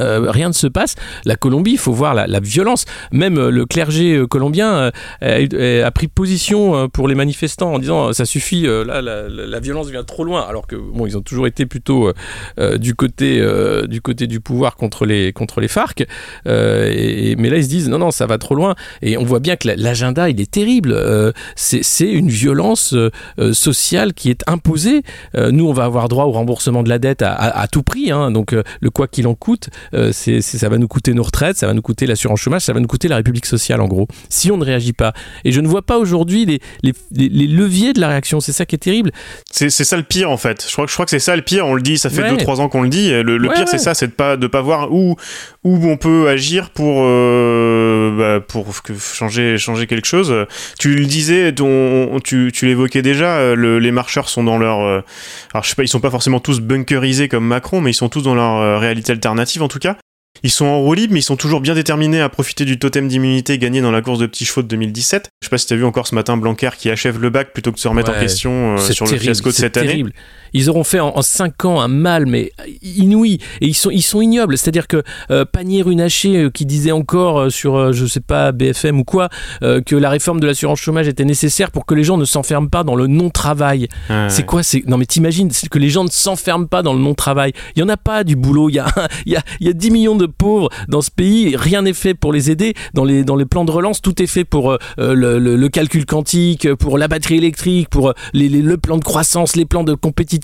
[0.00, 0.94] euh, rien ne se passe.
[1.26, 2.86] La Colombie, il faut voir la, violence.
[3.12, 8.24] Même euh, le clergé euh, colombien a, pris position pour les manifestants en disant ça
[8.24, 10.40] suffit, là la, violence vient trop loin.
[10.48, 12.10] Alors que bon, ils ont toujours été plutôt
[12.76, 13.42] du côté
[13.86, 16.06] du côté du pouvoir contre les contre les FARC.
[16.46, 18.74] Mais là ils se disent non non ça va trop loin.
[19.02, 20.96] Et on voit bien que l'agenda il est terrible.
[21.56, 22.94] C'est une violence
[23.52, 25.02] sociale qui est imposée.
[25.34, 28.10] nous on va avoir droit au remboursement de la dette à, tout prix.
[28.10, 28.30] Hein.
[28.30, 29.68] donc le quoi qu'il en coûte.
[29.94, 32.72] Euh, c'est, ça va nous coûter nos retraites, ça va nous coûter l'assurance chômage, ça
[32.72, 35.12] va nous coûter la République sociale en gros, si on ne réagit pas.
[35.44, 38.74] Et je ne vois pas aujourd'hui les, les, leviers de la réaction, c'est ça qui
[38.74, 39.12] est terrible.
[39.50, 40.64] C'est, ça le pire en fait.
[40.66, 42.60] Je crois, je crois que c'est ça le pire, on le dit, ça fait 2-3
[42.60, 43.10] ans qu'on le dit.
[43.10, 45.16] Le, pire c'est ça, c'est de pas, de pas voir où,
[45.64, 48.66] où on peut agir pour, euh, bah, pour
[48.98, 50.34] changer, changer quelque chose.
[50.78, 54.80] Tu le disais, ton, tu, tu l'évoquais déjà, euh, les marcheurs sont dans leur...
[54.80, 58.08] alors je sais pas, ils sont pas forcément tous bunkerisés comme Macron, mais ils sont
[58.08, 59.96] tous dans leur réalité alternative en tout cas.
[60.42, 63.08] Ils sont en roue libre, mais ils sont toujours bien déterminés à profiter du totem
[63.08, 65.30] d'immunité gagné dans la course de petits chevaux de 2017.
[65.40, 67.70] Je sais pas si t'as vu encore ce matin Blanquer qui achève le bac plutôt
[67.70, 70.04] que de se remettre en question euh, sur le fiasco de cette année.
[70.52, 72.52] Ils auront fait en, 5 ans un mal, mais
[72.82, 73.38] inouï.
[73.60, 74.58] Et ils sont, ils sont ignobles.
[74.58, 79.04] C'est-à-dire que euh, Panier-Runacher, euh, qui disait encore euh, sur, je sais pas, BFM ou
[79.04, 79.28] quoi,
[79.60, 82.84] que la réforme de l'assurance chômage était nécessaire pour que les gens ne s'enferment pas
[82.84, 83.88] dans le non-travail.
[84.28, 84.82] c'est quoi c'est...
[84.86, 87.52] Non, mais t'imagines que les gens ne s'enferment pas dans le non-travail.
[87.76, 88.68] Il y en a pas du boulot.
[88.68, 88.86] Il y a,
[89.26, 91.56] il y a, il y a 10 millions de pauvres dans ce pays.
[91.56, 92.74] Rien n'est fait pour les aider.
[92.94, 96.74] Dans les, dans les plans de relance, tout est fait pour le, le, calcul quantique,
[96.74, 100.42] pour la batterie électrique, pour les, le plan de croissance, les plans de compétitivité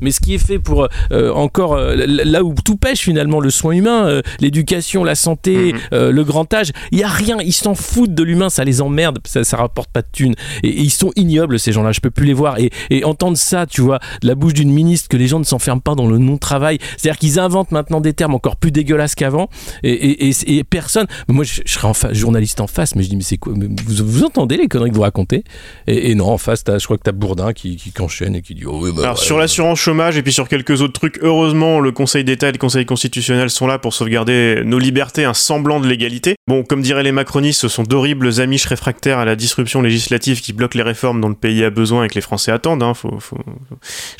[0.00, 3.50] mais ce qui est fait pour euh, encore euh, là où tout pêche finalement, le
[3.50, 6.08] soin humain, euh, l'éducation, la santé, mhm.
[6.10, 9.18] le grand âge, il y a rien, ils s'en foutent de l'humain, ça les emmerde,
[9.24, 12.26] ça, ça rapporte pas de thunes et, ils sont ignobles ces gens-là, je peux plus
[12.26, 12.70] les voir et,
[13.04, 15.94] entendre ça, tu vois, de la bouche d'une ministre que les gens ne s'enferment pas
[15.94, 19.48] dans le non-travail, c'est-à-dire qu'ils inventent maintenant des termes encore plus dégueulasses qu'avant
[19.82, 23.36] et, personne, moi je, serais en face, journaliste en face, mais je dis mais c'est
[23.36, 25.44] quoi, vous, vous entendez les conneries que vous racontez?
[25.86, 28.64] Et, non en face, je crois que t'as Bourdin qui, qui enchaîne et qui dit
[28.66, 32.24] oh oui bah, sur l'assurance chômage et puis sur quelques autres trucs, heureusement, le Conseil
[32.24, 36.36] d'État et le Conseil constitutionnel sont là pour sauvegarder nos libertés, un semblant de légalité.
[36.46, 40.52] Bon, comme diraient les macronistes, ce sont d'horribles amiches réfractaires à la disruption législative qui
[40.52, 42.82] bloquent les réformes dont le pays a besoin et que les Français attendent.
[42.82, 42.94] Hein.
[42.94, 43.38] Faut, faut...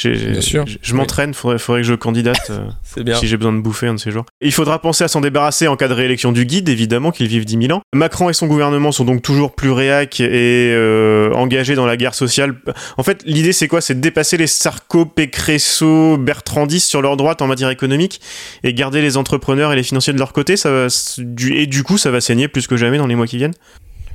[0.05, 0.65] Bien sûr.
[0.83, 3.17] Je m'entraîne, faudrait, faudrait que je candidate euh, bien.
[3.17, 4.25] si j'ai besoin de bouffer un de ces jours.
[4.41, 7.67] il penser à s'en débarrasser en cas de réélection du guide, évidemment, qu'il vive 10
[7.69, 7.81] 000 ans.
[7.95, 12.15] Macron et son gouvernement sont donc toujours plus réac et euh, engagés dans la guerre
[12.15, 12.57] sociale.
[12.99, 13.81] En fait, l'idée c'est quoi?
[13.81, 18.21] C'est de dépasser les sarcos Pécresso, Bertrandis sur leur droite en matière économique
[18.63, 20.87] et garder les entrepreneurs et les financiers de leur côté, ça va,
[21.51, 23.55] et du coup ça va saigner plus que jamais dans les mois qui viennent?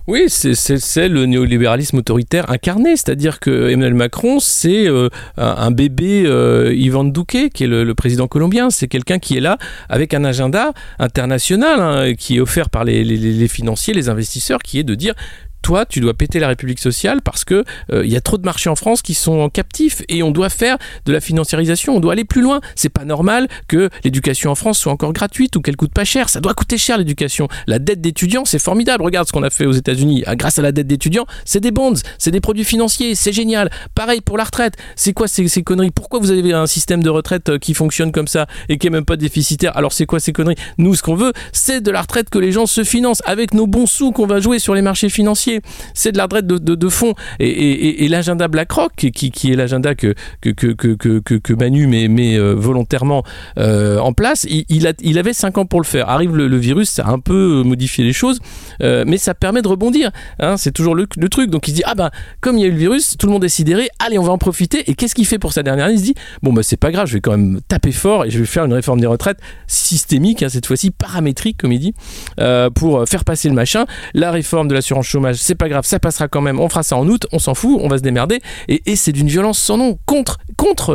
[0.06, 6.74] Oui, c'est le néolibéralisme autoritaire incarné, c'est-à-dire que Emmanuel Macron, c'est euh, un bébé euh,
[6.76, 10.74] Ivan Duque, qui est le, président colombien, c'est quelqu'un qui est là avec un agenda
[11.00, 15.13] international hein, qui est offert par les, les, financiers, les investisseurs, qui est de dire
[15.63, 18.45] toi, tu dois péter la République sociale parce que il euh, y a trop de
[18.45, 22.13] marchés en France qui sont captifs et on doit faire de la financiarisation, on doit
[22.13, 22.62] aller plus loin.
[22.76, 26.30] C'est pas normal que l'éducation en France soit encore gratuite ou qu'elle coûte pas cher.
[26.30, 27.47] Ça doit coûter cher l'éducation.
[27.65, 29.04] La dette d'étudiants, c'est formidable.
[29.04, 30.23] Regarde ce qu'on a fait aux États-Unis.
[30.28, 33.71] Ah, grâce à la dette d'étudiants, c'est des bonds, c'est des produits financiers, c'est génial.
[33.95, 34.76] Pareil pour la retraite.
[34.97, 35.91] C'est quoi ces, ces, conneries?
[35.91, 38.89] Pourquoi vous avez un système de retraite euh, qui fonctionne comme ça et qui est
[38.89, 39.76] même pas déficitaire?
[39.78, 40.58] Alors c'est quoi ces conneries?
[40.78, 43.65] Nous, ce qu'on veut, c'est de la retraite que les gens se financent avec nos
[43.65, 45.53] bons sous qu'on va jouer sur les marchés financiers
[45.94, 47.13] c'est de la de, fond.
[47.39, 53.24] Et, l'agenda BlackRock, qui, est l'agenda que que, que, que, que, Manu met, euh, volontairement
[53.58, 56.10] euh, en place, il, a, il avait 5 ans pour le faire.
[56.10, 58.39] Arrive le, virus, ça a un peu modifié les choses,
[58.82, 60.12] euh, mais ça permet de rebondir.
[60.39, 61.50] Hein, c'est toujours le, truc.
[61.50, 62.12] Donc il se dit, ah ben,
[62.42, 64.32] comme il y a eu le virus, tout le monde est sidéré, allez, on va
[64.32, 64.89] en profiter.
[64.89, 65.96] Et qu'est-ce qu'il fait pour sa dernière année?
[65.96, 68.30] Il se dit, bon, bah, c'est pas grave, je vais quand même taper fort et
[68.30, 71.94] je vais faire une réforme des retraites systémique, hein, cette fois-ci paramétrique, comme il dit,
[72.76, 73.86] pour faire passer le machin.
[74.13, 76.95] La réforme de l'assurance chômage, c'est pas grave, ça passera quand même, on fera ça
[76.95, 78.39] en août, on s'en fout, on va se démerder.
[78.69, 80.39] Et, c'est d'une violence sans nom contre,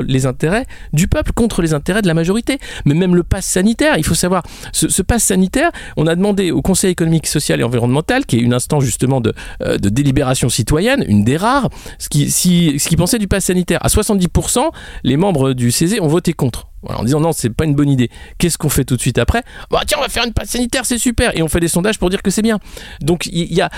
[0.03, 2.59] les intérêts du peuple, contre les intérêts de la majorité.
[2.87, 6.63] Mais même le pass sanitaire, il faut savoir, ce, pass sanitaire, on a demandé au
[6.63, 11.25] Conseil économique, social et environnemental, qui est une instance justement de, euh, délibération citoyenne, une
[11.25, 13.79] des rares, ce qui pensait du pass sanitaire.
[13.83, 14.71] À 70%,
[15.05, 18.11] les membres du CESE ont voté contre en disant non, c'est pas une bonne idée.
[18.39, 19.43] Qu'est-ce qu'on fait tout de suite après?
[19.71, 21.37] Bah tiens, on va faire une passe sanitaire, c'est super.
[21.37, 22.59] Et on fait des sondages pour dire que c'est bien.
[23.01, 23.71] Donc il y, a,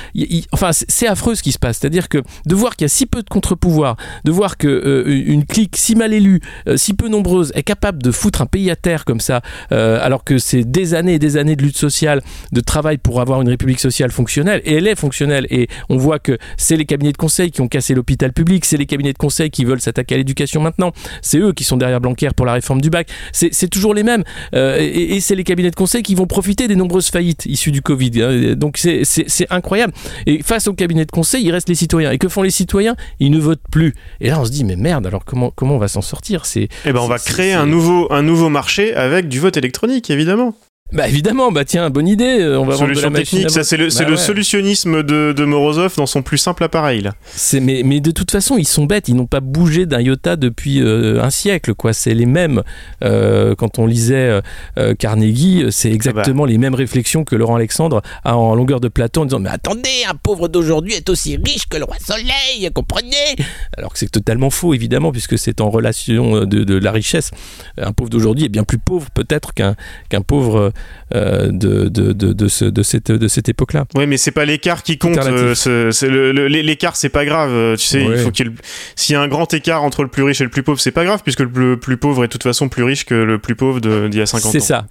[0.53, 1.79] enfin c'est affreux ce qui se passe.
[1.79, 5.41] C'est-à-dire que de voir qu'il y a si peu de contre-pouvoirs, de voir que euh,
[5.49, 8.77] clique si mal élue, euh, si peu nombreuse, est capable de foutre un pays à
[8.77, 9.41] terre comme ça,
[9.73, 13.21] euh, alors que c'est des années et des années de lutte sociale, de travail pour
[13.21, 15.47] avoir une république sociale fonctionnelle, et elle est fonctionnelle.
[15.51, 18.77] Et on voit que c'est les cabinets de conseil qui ont cassé l'hôpital public, c'est
[18.77, 22.01] les cabinets de conseil qui veulent s'attaquer à l'éducation maintenant, c'est eux qui sont derrière
[22.01, 23.09] Blanquer pour la réforme du du bac.
[23.33, 24.25] C'est toujours les mêmes.
[24.55, 27.71] Euh, et, et c'est les cabinets de conseil qui vont profiter des nombreuses faillites issues
[27.73, 28.23] du Covid.
[28.23, 28.55] hein.
[28.57, 29.05] Donc c'est-
[29.51, 29.93] incroyable.
[30.27, 32.11] Et face au cabinet de conseil, il reste les citoyens.
[32.11, 32.97] Et que font les citoyens?
[33.21, 33.95] Ils ne votent plus.
[34.21, 36.43] Et là, on se dit, mais merde, alors comment, comment on va s'en sortir?
[36.57, 40.11] Eh ben, on va créer c'est- un nouveau, un nouveau marché avec du vote électronique,
[40.11, 40.55] évidemment.
[40.93, 42.39] Bah évidemment, bah tiens, bonne idée.
[42.41, 44.17] euh, On va vendre de la Solution technique, ça c'est le, Bah le ouais.
[44.17, 47.01] solutionnisme de, de Morozov dans son plus simple appareil.
[47.03, 47.13] Là.
[47.61, 49.09] Mais, mais de toute façon, ils sont bêtes.
[49.09, 51.75] Ils n'ont pas bougé d'un iota depuis euh, un siècle.
[51.75, 51.93] quoi.
[51.93, 52.63] C'est les mêmes.
[53.05, 54.41] Euh, quand on lisait
[54.79, 59.23] euh, Carnegie, c'est exactement les mêmes réflexions que Laurent Alexandre a en longueur de plateau
[59.23, 63.37] en disant Mais attendez, un pauvre d'aujourd'hui est aussi riche que le roi Soleil, comprenez?
[63.79, 67.31] Alors que c'est totalement faux, évidemment, puisque c'est en relation de, de la richesse.
[67.79, 69.77] Un pauvre d'aujourd'hui est bien plus pauvre, peut-être, qu'un
[70.09, 70.73] qu'un pauvre
[71.13, 73.85] de, de, de, de, ce- de cette, de cette époque-là.
[73.97, 75.19] Ouais, mais c'est pas l'écart qui compte.
[75.19, 76.09] Euh, c'est-
[76.49, 77.51] l'écart, c'est pas grave.
[77.53, 78.15] euh, Tu sais, Ouais.
[78.17, 78.53] il faut qu'il
[78.95, 80.93] s'il y a un grand écart entre le plus riche et le plus pauvre, c'est
[80.93, 83.57] pas grave, puisque le plus, pauvre est de toute façon plus riche que le plus
[83.57, 84.51] pauvre d'il y a 50 ans.
[84.53, 84.87] C'est ça.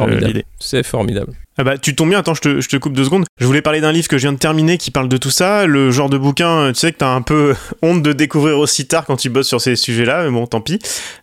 [0.00, 0.44] Euh, l'idée.
[0.58, 1.32] C'est formidable.
[1.60, 3.26] Ah bah, tu tombes bien, attends, je te, coupe deux secondes.
[3.38, 5.66] Je voulais parler d'un livre que je viens de terminer qui parle de tout ça.
[5.66, 9.04] Le genre de bouquin, tu sais que t'as un peu honte de découvrir aussi tard
[9.04, 10.78] quand tu bosses sur ces sujets-là, mais bon, tant pis.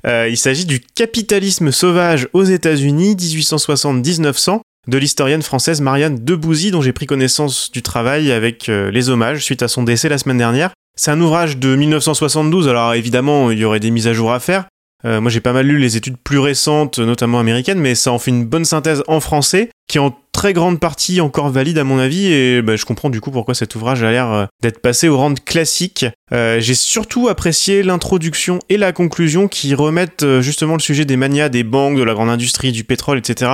[0.05, 6.83] Euh, il s'agit du capitalisme sauvage aux États-Unis, 1860-1900, de l'historienne française Marianne Debouzy, dont
[6.83, 10.37] j'ai pris connaissance du travail avec euh, les hommages suite à son décès la semaine
[10.37, 10.69] dernière.
[10.95, 14.39] C'est un ouvrage de 1972, alors évidemment, il y aurait des mises à jour à
[14.39, 14.65] faire.
[15.05, 18.19] Euh, moi, j'ai pas mal lu les études plus récentes, notamment américaines, mais ça en
[18.19, 21.97] fait une bonne synthèse en français, qui en très grande partie encore valide à mon
[21.97, 25.09] avis, et bah, je comprends du coup pourquoi cet ouvrage a l'air euh, d'être passé
[25.09, 26.05] au rang de classique.
[26.31, 31.17] Euh, j'ai surtout apprécié l'introduction et la conclusion qui remettent euh, justement le sujet des
[31.17, 33.53] manias des banques, de la grande industrie, du pétrole, etc.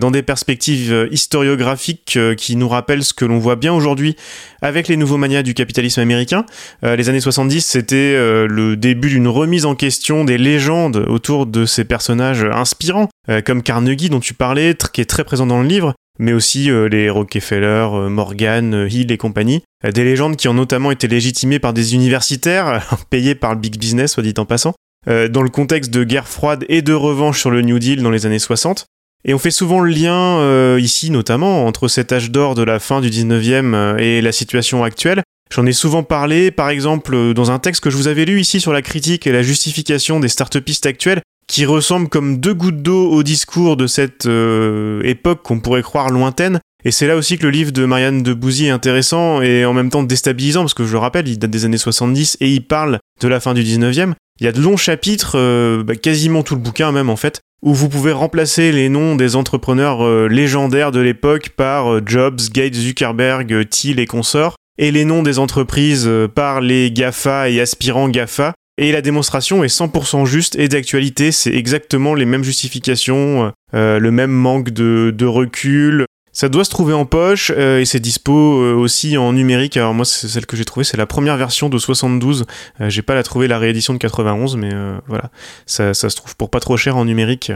[0.00, 4.14] dans des perspectives historiographiques qui nous rappellent ce que l'on voit bien aujourd'hui
[4.62, 6.44] avec les nouveaux manias du capitalisme américain.
[6.82, 11.84] Les années 70, c'était le début d'une remise en question des légendes autour de ces
[11.84, 13.08] personnages inspirants,
[13.46, 16.88] comme Carnegie dont tu parlais, qui est très présent dans le livre, mais aussi euh,
[16.88, 19.62] les Rockefeller, euh, Morgan, euh, Hill et compagnie.
[19.82, 24.12] Des légendes qui ont notamment été légitimées par des universitaires, payés par le big business,
[24.12, 24.74] soit dit en passant,
[25.06, 28.26] dans le contexte de guerre froide et de revanche sur le New Deal dans les
[28.26, 28.84] années 60.
[29.24, 32.78] Et on fait souvent le lien, euh, ici notamment, entre cet âge d'or de la
[32.78, 35.22] fin du 19e euh, et la situation actuelle.
[35.54, 38.60] J'en ai souvent parlé, par exemple, dans un texte que je vous avais lu ici
[38.60, 43.10] sur la critique et la justification des start-upistes actuels, qui ressemble comme deux gouttes d'eau
[43.10, 46.60] au discours de cette euh, époque qu'on pourrait croire lointaine.
[46.84, 49.72] Et c'est là aussi que le livre de Marianne de Bouzy est intéressant et en
[49.72, 52.64] même temps déstabilisant, parce que je le rappelle, il date des années 70 et il
[52.64, 54.14] parle de la fin du 19e.
[54.40, 57.40] Il y a de longs chapitres, euh, bah, quasiment tout le bouquin même en fait,
[57.62, 62.40] où vous pouvez remplacer les noms des entrepreneurs euh, légendaires de l'époque par euh, Jobs,
[62.52, 68.08] Gates, Zuckerberg, Thiel et consorts, et les noms des entreprises par les GAFA et aspirants
[68.08, 68.54] GAFA.
[68.78, 74.10] Et la démonstration est 100% juste et d'actualité, c'est exactement les mêmes justifications, euh, le
[74.10, 76.06] même manque de, recul.
[76.32, 79.76] Ça doit se trouver en poche euh, et c'est dispo euh, aussi en numérique.
[79.76, 82.46] Alors moi, c'est celle que j'ai trouvée, c'est la première version de 72.
[82.80, 84.70] Euh, j'ai pas la trouvé la réédition de 91, mais
[85.08, 85.30] voilà,
[85.66, 87.52] ça se trouve pour pas trop cher en numérique.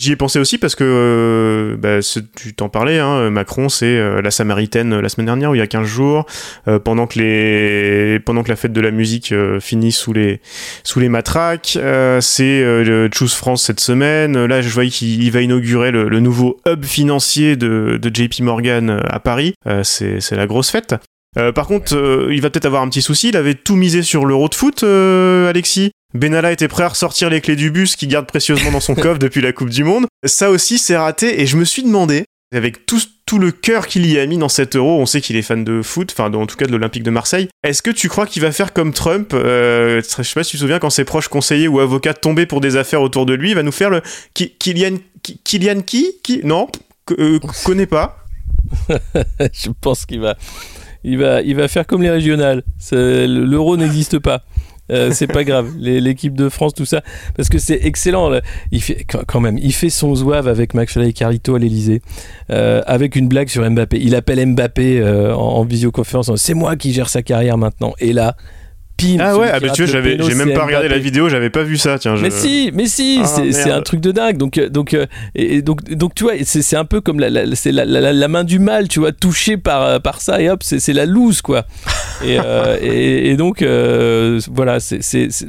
[0.00, 1.98] J'y ai pensé aussi parce que euh, bah,
[2.36, 5.58] tu t'en parlais, hein, Macron, c'est euh, la Samaritaine euh, la semaine dernière, ou il
[5.58, 6.24] y a 15 jours,
[6.68, 10.40] euh, pendant que les pendant que la fête de la musique finit sous les
[10.84, 11.76] sous les matraques.
[12.20, 14.44] C'est le Choose France cette semaine.
[14.44, 18.40] Là, je voyais qu'il il va inaugurer le, le nouveau hub financier de, de JP
[18.42, 19.54] Morgan à Paris.
[19.82, 20.94] C'est c'est la grosse fête.
[21.36, 23.28] Euh, par contre, euh, il va peut-être avoir un petit souci.
[23.28, 25.92] Il avait tout misé sur l'euro de foot, euh, Alexis?
[26.14, 29.18] Benalla était prêt à ressortir les clés du bus qu'il garde précieusement dans son coffre
[29.18, 30.06] depuis la Coupe du Monde.
[30.24, 31.40] Ça aussi, c'est raté.
[31.40, 34.48] Et je me suis demandé, avec tout, tout le cœur qu'il y a mis dans
[34.48, 37.02] cet euro, on sait qu'il est fan de foot, enfin en tout cas de l'Olympique
[37.02, 37.48] de Marseille.
[37.62, 40.56] Est-ce que tu crois qu'il va faire comme Trump euh, Je sais pas si tu
[40.56, 43.50] te souviens quand ses proches conseillers ou avocats tombaient pour des affaires autour de lui,
[43.50, 44.00] il va nous faire le
[44.34, 44.96] Kylian
[45.44, 46.68] Kylian qui qui Non,
[47.18, 48.24] euh, connais pas.
[48.88, 50.36] je pense qu'il va,
[51.04, 52.62] il va, il va faire comme les régionales.
[52.92, 54.42] L'euro n'existe pas.
[54.90, 57.02] Euh, c'est pas grave, l'équipe de France, tout ça,
[57.36, 58.40] parce que c'est excellent.
[58.72, 62.02] Il fait quand même, il fait son zouave avec McFly et Carlito à l'Elysée,
[62.48, 63.98] avec une blague sur Mbappé.
[64.00, 66.34] Il appelle Mbappé euh, en visioconférence.
[66.36, 67.94] C'est moi qui gère sa carrière maintenant.
[67.98, 68.36] Et là,
[68.98, 69.16] pim.
[69.20, 71.62] Ah ouais, ah bah tu vois, j'avais, j'ai même pas regardé la vidéo, j'avais pas
[71.62, 71.98] vu ça.
[71.98, 72.22] Tiens, je...
[72.22, 74.36] Mais si, mais si, Ah, c'est, un truc de dingue.
[74.36, 77.30] Donc, euh, donc, euh, et, donc, donc, tu vois, c'est, c'est un peu comme la,
[77.30, 80.42] la- c'est la, la- la main du mal, tu vois, touché par, euh, par ça
[80.42, 81.64] et hop, c'est, c'est la loose, quoi.
[82.24, 85.00] Et, euh, et, et donc, euh, voilà, c'est-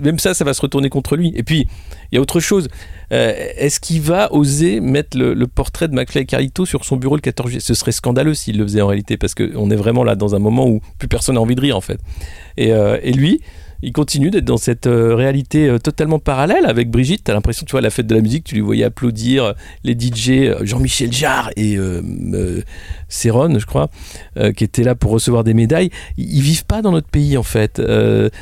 [0.03, 1.33] même ça, ça va se retourner contre lui.
[1.35, 1.67] Et puis,
[2.11, 2.67] il y a autre chose.
[3.11, 7.15] Euh, est-ce qu'il va oser mettre le, portrait de McFly et Carlito sur son bureau
[7.15, 7.61] le 14 juillet?
[7.61, 10.39] Ce serait scandaleux s'il le faisait en réalité, parce qu'on est vraiment là dans un
[10.39, 11.99] moment où plus personne n'a envie de rire, en fait.
[12.57, 13.41] Et, euh, et lui,
[13.81, 17.23] il continue d'être dans cette euh, réalité euh, totalement parallèle avec Brigitte.
[17.23, 19.53] T'as l'impression, tu vois, la fête de la musique, tu lui voyais applaudir euh,
[19.83, 21.77] les DJ Jean-Michel Jarre et
[23.07, 23.89] Céron, je crois,
[24.55, 25.89] qui étaient là pour recevoir des médailles.
[26.17, 27.81] Ils, vivent pas dans notre pays, en fait.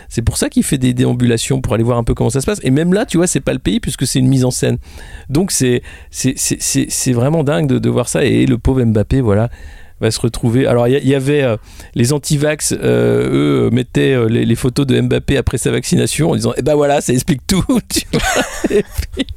[0.10, 2.46] c'est pour ça qu'il fait des déambulations pour aller voir un peu comment ça se
[2.46, 2.60] passe.
[2.64, 4.78] Et même là, tu vois, c'est pas le pays puisque c'est une mise en scène.
[5.30, 8.24] Donc c'est c'est vraiment dingue de, de voir ça.
[8.26, 9.50] Et le pauvre Mbappé, voilà
[10.00, 10.68] va se retrouver.
[10.68, 11.58] Alors, il y, avait euh,
[11.96, 16.54] les anti-vax, euh, eux, mettaient euh, les, photos de Mbappé après sa vaccination en disant
[16.58, 17.64] Eh ben voilà, ça explique tout.
[18.70, 19.28] et, puis,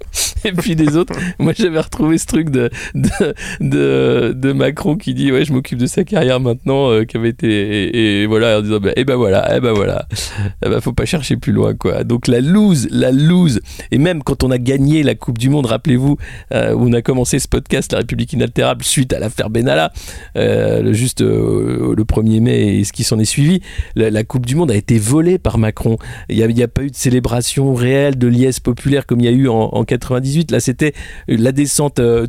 [0.45, 1.15] et, puis, des autres.
[1.39, 2.71] Moi, j'avais retrouvé ce truc de,
[3.61, 8.23] de, Macron qui dit Ouais, je m'occupe de sa carrière maintenant, qui avait été.
[8.23, 10.07] Et, voilà, en disant bah, Eh ben voilà, eh ben voilà.
[10.65, 12.05] Eh ben, faut pas chercher plus loin, quoi.
[12.05, 13.61] Donc, la loose, la loose.
[13.91, 16.17] Et même quand on a gagné la Coupe du Monde, rappelez-vous,
[16.53, 16.57] où
[16.89, 19.93] on a commencé ce podcast, La République inaltérable, suite à l'affaire Benalla.
[20.93, 23.61] Juste euh, le 1er mai et ce qui s'en est suivi,
[23.95, 25.97] la, Coupe du Monde a été volée par Macron.
[26.29, 29.33] Il n'y a, pas eu de célébration réelle de liesse populaire comme il y a
[29.33, 30.51] eu en, 98.
[30.51, 30.93] Là, c'était
[31.27, 32.27] la descente euh,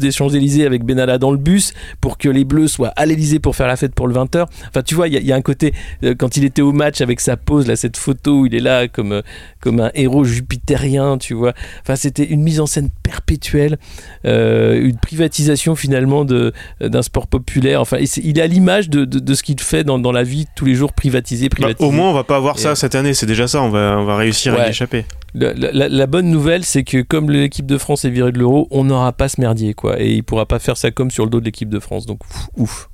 [0.00, 3.56] des Champs-Élysées avec Benalla dans le bus pour que les Bleus soient à l'Élysée pour
[3.56, 4.46] faire la fête pour le 20h.
[4.68, 5.74] Enfin, tu vois, il y, a un côté,
[6.18, 8.88] quand il était au match avec sa pose, là, cette photo où il est là
[8.88, 9.22] comme,
[9.60, 11.52] comme un héros jupitérien, tu vois.
[11.82, 13.78] Enfin, c'était une mise en scène perpétuelle,
[14.24, 19.84] une privatisation finalement d'un sport populaire Enfin, il est à l'image de, ce qu'il fait
[19.84, 21.88] dans, la vie tous les jours, privatisé, bah, privatisé.
[21.88, 23.14] au moins, on va pas avoir ça cette année.
[23.14, 23.62] C'est déjà ça.
[23.62, 25.04] On va, on va réussir à y échapper.
[25.34, 29.12] La, bonne nouvelle, c'est que comme l'équipe de France est virée de l'euro, on n'aura
[29.12, 30.00] pas ce merdier, quoi.
[30.00, 32.06] Et il pourra pas faire ça comme sur le dos de l'équipe de France.
[32.06, 32.20] Donc,
[32.56, 32.88] ouf.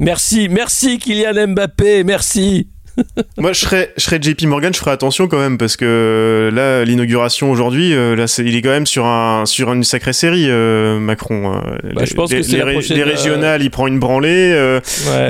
[0.00, 2.68] Merci, merci Kylian Mbappé, merci.
[3.38, 6.50] Moi, je serais, je serais JP Morgan, je ferais attention quand même parce que euh,
[6.50, 10.46] là, l'inauguration aujourd'hui, euh, là, il est quand même sur un sur une sacrée série,
[10.48, 11.60] euh, Macron.
[11.94, 14.78] Bah, je pense les, que les, les régionales, il prend une branlée,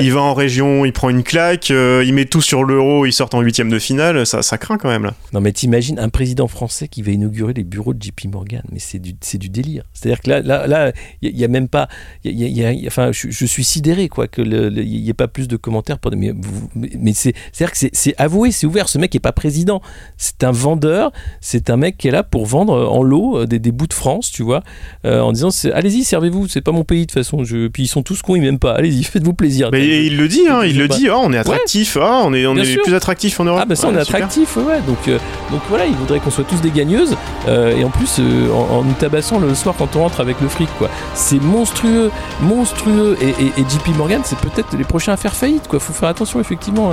[0.00, 3.30] il va en région, il prend une claque, il met tout sur l'euro, il sort
[3.32, 5.14] en huitième de finale, ça, ça craint quand même là.
[5.32, 8.78] Non, mais t'imagines un président français qui va inaugurer les bureaux de JP Morgan, mais
[8.78, 9.84] c'est du c'est du délire.
[9.92, 10.92] C'est-à-dire que là, là, là,
[11.22, 11.88] il y, a même pas,
[12.24, 15.56] il y, a, enfin, je, suis sidéré quoi que il y ait pas plus de
[15.56, 16.32] commentaires pour mais,
[16.74, 18.88] mais c'est c'est-à-dire que c'est avoué, c'est ouvert.
[18.88, 19.82] Ce mec n'est pas président.
[20.16, 21.10] C'est un vendeur.
[21.40, 23.94] C'est un mec qui est là pour vendre euh, en lot euh, des, bouts de
[23.94, 24.62] France, tu vois,
[25.04, 26.46] euh, en disant allez-y, servez-vous.
[26.46, 27.42] C'est pas mon pays de toute façon.
[27.42, 27.66] Je...
[27.66, 28.74] Puis ils sont tous cons, ils m'aiment pas.
[28.74, 29.70] Allez-y, faites-vous plaisir.
[29.72, 31.08] Mais il le dit, hein, il le dit.
[31.10, 31.98] Oh, on est attractif.
[32.00, 33.60] Ah, on est, on est plus attractif en Europe.
[33.60, 34.80] Ah, bah ça, on est attractif, ouais.
[34.86, 35.10] Donc,
[35.50, 37.16] donc voilà, il voudrait qu'on soit tous des gagneuses.
[37.48, 38.20] et en plus,
[38.54, 40.88] en, nous tabassant le soir quand on rentre avec le fric, quoi.
[41.14, 43.16] C'est monstrueux, monstrueux.
[43.20, 45.80] Et, et, JP Morgan, c'est peut-être les prochains à faire faillite, quoi.
[45.80, 46.92] Faut faire attention, effectivement.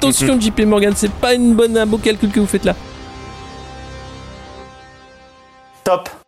[0.00, 2.74] Attention, JP Morgan, c'est pas une bonne, un beau calcul que vous faites là.
[5.84, 6.19] Top